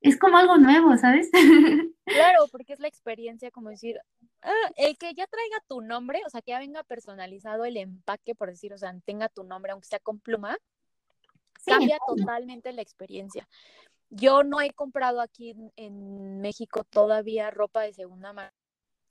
[0.00, 1.30] es como algo nuevo, ¿sabes?
[2.08, 3.98] Claro, porque es la experiencia, como decir,
[4.40, 8.34] ah, el que ya traiga tu nombre, o sea, que ya venga personalizado el empaque,
[8.34, 10.56] por decir, o sea, tenga tu nombre, aunque sea con pluma,
[11.66, 13.46] cambia totalmente la experiencia.
[14.10, 18.52] Yo no he comprado aquí en, México todavía ropa de segunda mano.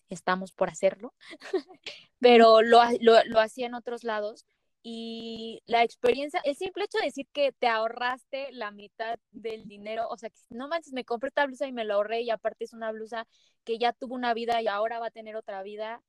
[0.10, 1.14] Estamos por hacerlo,
[2.20, 4.45] pero lo, lo, hacía en otros lados
[4.82, 10.08] y la experiencia, el simple hecho de decir que te ahorraste la mitad del dinero,
[10.08, 12.64] o sea, que no manches, me compré esta blusa y me la ahorré y aparte
[12.64, 13.28] es una blusa
[13.66, 16.02] que ya tuvo una vida y ahora va a tener otra vida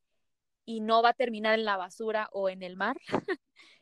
[0.64, 2.97] y no va a terminar en la basura o en el mar,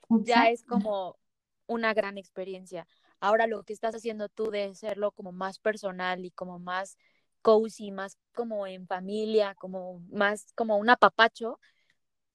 [0.09, 1.19] ya es como
[1.67, 2.87] una gran experiencia.
[3.21, 6.97] Ahora lo que estás haciendo tú de hacerlo como más personal y como más
[7.43, 11.61] cozy, más como en familia, como más como un apapacho,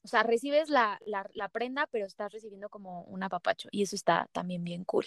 [0.03, 4.27] o sea, recibes la, la, prenda, pero estás recibiendo como un apapacho y eso está
[4.31, 5.05] también bien cool.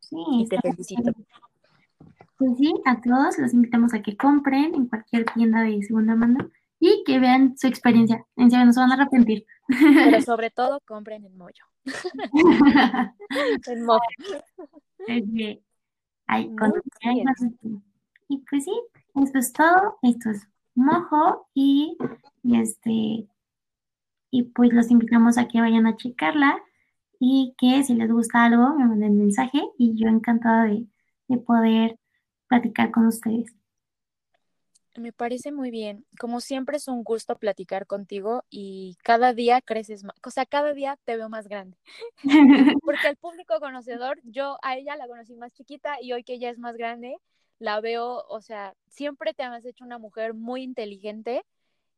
[0.00, 1.12] Sí, y te felicito.
[2.38, 6.50] Pues sí, a todos los invitamos a que compren en cualquier tienda de segunda mano
[6.78, 8.24] y que vean su experiencia.
[8.36, 9.46] En serio, no se van a arrepentir.
[9.68, 11.64] Pero sobre todo compren en mollo.
[13.66, 14.00] en mollo.
[18.28, 18.80] y pues sí,
[19.14, 19.98] esto es todo.
[20.02, 21.96] Esto es mojo y
[22.44, 23.26] este
[24.30, 26.58] y pues los invitamos a que vayan a checarla
[27.18, 30.86] y que si les gusta algo me manden mensaje y yo encantada de,
[31.38, 31.98] poder
[32.46, 33.55] platicar con ustedes.
[34.98, 36.06] Me parece muy bien.
[36.18, 40.72] Como siempre es un gusto platicar contigo y cada día creces más, o sea, cada
[40.72, 41.76] día te veo más grande.
[42.82, 46.50] Porque el público conocedor, yo a ella la conocí más chiquita y hoy que ella
[46.50, 47.18] es más grande,
[47.58, 51.42] la veo, o sea, siempre te has hecho una mujer muy inteligente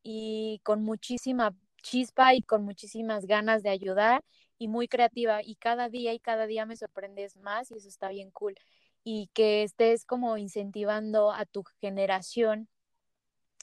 [0.02, 4.24] y con muchísima chispa y con muchísimas ganas de ayudar
[4.58, 8.08] y muy creativa y cada día y cada día me sorprendes más y eso está
[8.08, 8.56] bien cool
[9.04, 12.68] y que estés como incentivando a tu generación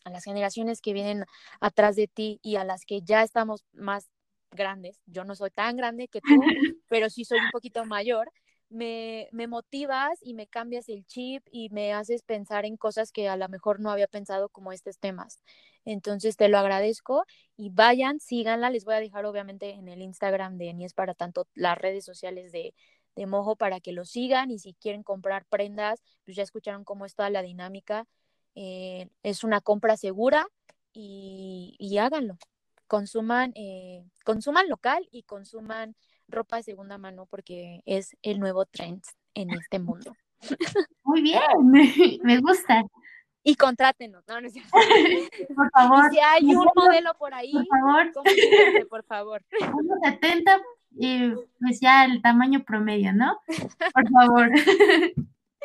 [0.05, 1.25] a las generaciones que vienen
[1.59, 4.09] atrás de ti y a las que ya estamos más
[4.51, 5.01] grandes.
[5.05, 6.27] Yo no soy tan grande que tú,
[6.87, 8.31] pero sí soy un poquito mayor
[8.69, 13.29] me, me motivas y me cambias el chip y me haces pensar en cosas que
[13.29, 15.41] a lo mejor no había pensado como estos temas.
[15.85, 17.25] Entonces te lo agradezco
[17.57, 18.69] y vayan, síganla.
[18.69, 22.05] Les voy a dejar obviamente en el Instagram de Ni es para tanto las redes
[22.05, 22.73] sociales de,
[23.15, 27.05] de Mojo para que lo sigan y si quieren comprar prendas, pues ya escucharon cómo
[27.05, 28.07] está la dinámica.
[28.55, 30.47] Eh, es una compra segura
[30.93, 32.37] y, y háganlo.
[32.87, 35.95] Consuman, eh, consuman local y consuman
[36.27, 39.03] ropa de segunda mano porque es el nuevo trend
[39.33, 40.15] en este mundo.
[41.03, 42.83] Muy bien, me gusta.
[43.47, 44.55] Y contrátenos, no, no es
[45.55, 46.09] Por favor.
[46.09, 48.11] si hay un modelo por ahí, por favor.
[48.89, 49.41] por favor.
[49.59, 50.61] 1.70
[50.97, 53.39] y pues ya el tamaño promedio, ¿no?
[53.93, 54.49] Por favor.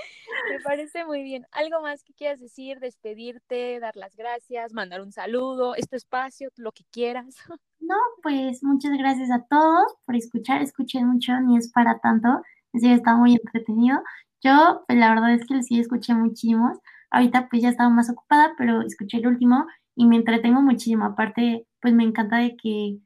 [0.50, 1.46] Me parece muy bien.
[1.52, 2.80] ¿Algo más que quieras decir?
[2.80, 7.36] Despedirte, dar las gracias, mandar un saludo, este espacio, lo que quieras.
[7.82, 10.62] No, pues muchas gracias a todos por escuchar.
[10.62, 12.28] Escuchen mucho, ni es para tanto.
[12.74, 14.00] Sí, está muy entretenido.
[14.42, 16.78] Yo, pues la verdad es que sí escuché muchísimos.
[17.10, 21.04] Ahorita pues ya estaba más ocupada, pero escuché el último y me entretengo muchísimo.
[21.04, 22.98] Aparte, pues me encanta de que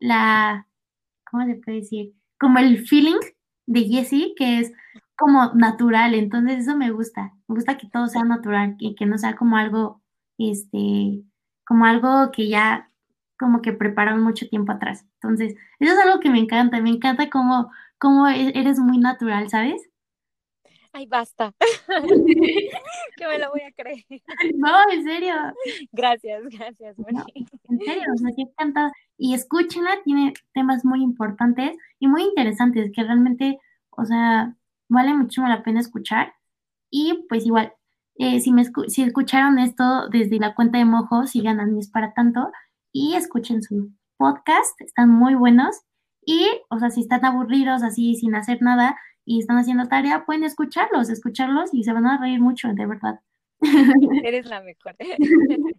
[0.00, 0.66] la,
[1.30, 2.14] ¿cómo se puede decir?
[2.40, 3.20] Como el feeling
[3.66, 4.72] de Jessie, que es
[5.22, 9.18] como natural, entonces eso me gusta, me gusta que todo sea natural y que no
[9.18, 10.02] sea como algo,
[10.36, 11.22] este,
[11.64, 12.90] como algo que ya
[13.38, 15.06] como que prepararon mucho tiempo atrás.
[15.22, 19.48] Entonces, eso es algo que me encanta, me encanta cómo, cómo e-, eres muy natural,
[19.48, 19.88] ¿sabes?
[20.92, 21.54] Ay, basta.
[23.16, 24.04] que me lo voy a creer.
[24.56, 25.34] No, en serio.
[25.92, 28.90] Gracias, gracias, en serio, me encanta.
[29.16, 33.60] Y escúchenla, tiene temas muy importantes y muy interesantes que realmente,
[33.90, 34.56] o sea,
[34.92, 36.34] vale muchísimo la pena escuchar.
[36.90, 37.72] Y pues igual,
[38.16, 42.12] eh, si, me si escucharon esto desde la cuenta de Mojo, sigan a es para
[42.12, 42.52] tanto
[42.92, 45.80] y escuchen su podcast, están muy buenos.
[46.24, 50.44] Y, o sea, si están aburridos así sin hacer nada y están haciendo tarea, pueden
[50.44, 53.20] escucharlos, escucharlos y se van a reír mucho, de verdad.
[54.24, 54.96] Eres la mejor.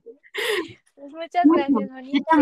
[0.96, 2.36] Pues muchas gracias, Monita.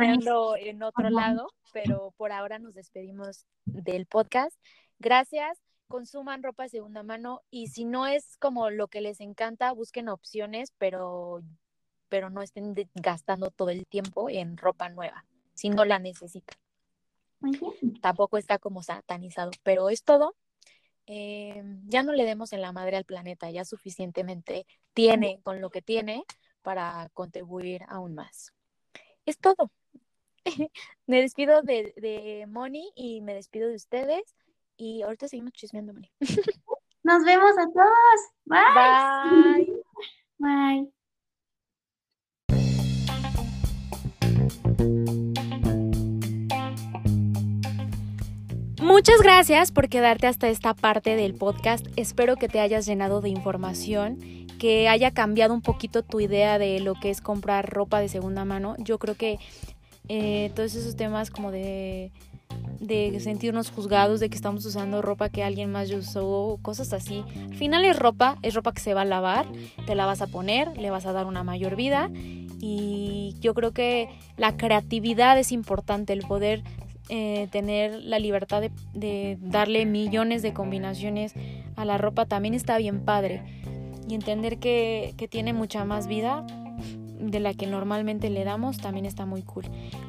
[0.00, 4.58] Seguimos en otro lado, pero por ahora nos despedimos del podcast.
[4.98, 5.62] Gracias
[5.92, 10.08] consuman ropa de segunda mano y si no es como lo que les encanta, busquen
[10.08, 11.42] opciones, pero,
[12.08, 16.56] pero no estén gastando todo el tiempo en ropa nueva, si no la necesitan.
[18.00, 20.34] Tampoco está como satanizado, pero es todo.
[21.06, 25.68] Eh, ya no le demos en la madre al planeta, ya suficientemente tiene con lo
[25.68, 26.24] que tiene
[26.62, 28.54] para contribuir aún más.
[29.26, 29.70] Es todo.
[31.06, 34.34] me despido de, de Moni y me despido de ustedes.
[34.76, 35.92] Y ahorita seguimos chismeando,
[37.04, 38.20] Nos vemos a todos.
[38.44, 38.58] Bye.
[39.56, 39.82] Bye.
[40.38, 40.92] Bye.
[48.82, 51.86] Muchas gracias por quedarte hasta esta parte del podcast.
[51.96, 54.18] Espero que te hayas llenado de información,
[54.58, 58.44] que haya cambiado un poquito tu idea de lo que es comprar ropa de segunda
[58.44, 58.74] mano.
[58.78, 59.38] Yo creo que
[60.08, 62.10] eh, todos esos temas como de
[62.82, 67.24] de sentirnos juzgados de que estamos usando ropa que alguien más usó, cosas así.
[67.50, 69.46] Al final es ropa, es ropa que se va a lavar,
[69.86, 72.10] te la vas a poner, le vas a dar una mayor vida.
[72.60, 76.64] Y yo creo que la creatividad es importante, el poder
[77.08, 81.34] eh, tener la libertad de, de darle millones de combinaciones
[81.76, 83.42] a la ropa también está bien padre.
[84.08, 86.44] Y entender que, que tiene mucha más vida
[87.30, 89.64] de la que normalmente le damos también está muy cool.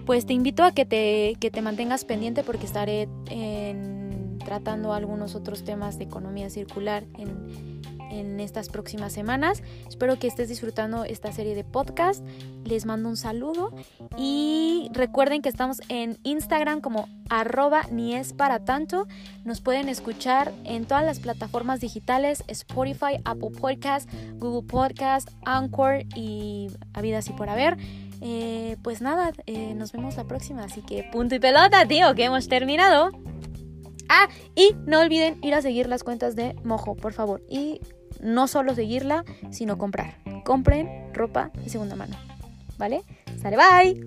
[0.06, 5.36] Pues te invito a que te, que te mantengas pendiente porque estaré en, tratando algunos
[5.36, 7.73] otros temas de economía circular en,
[8.14, 9.64] en estas próximas semanas.
[9.88, 12.24] Espero que estés disfrutando esta serie de podcast.
[12.64, 13.74] Les mando un saludo
[14.18, 19.08] y recuerden que estamos en Instagram como arroba ni es para tanto.
[19.44, 26.68] Nos pueden escuchar en todas las plataformas digitales, Spotify, Apple Podcast, Google Podcast, Anchor y
[26.94, 27.78] habidas y por haber.
[28.22, 30.64] Eh, pues nada, eh, nos vemos la próxima.
[30.64, 33.12] Así que punto y pelota, tío, que hemos terminado.
[34.10, 37.42] Ah, y no olviden ir a seguir las cuentas de Mojo, por favor.
[37.50, 37.82] Y
[38.22, 40.18] no solo seguirla, sino comprar.
[40.44, 42.16] Compren ropa de segunda mano.
[42.78, 43.04] ¿Vale?
[43.42, 44.00] Sale, bye.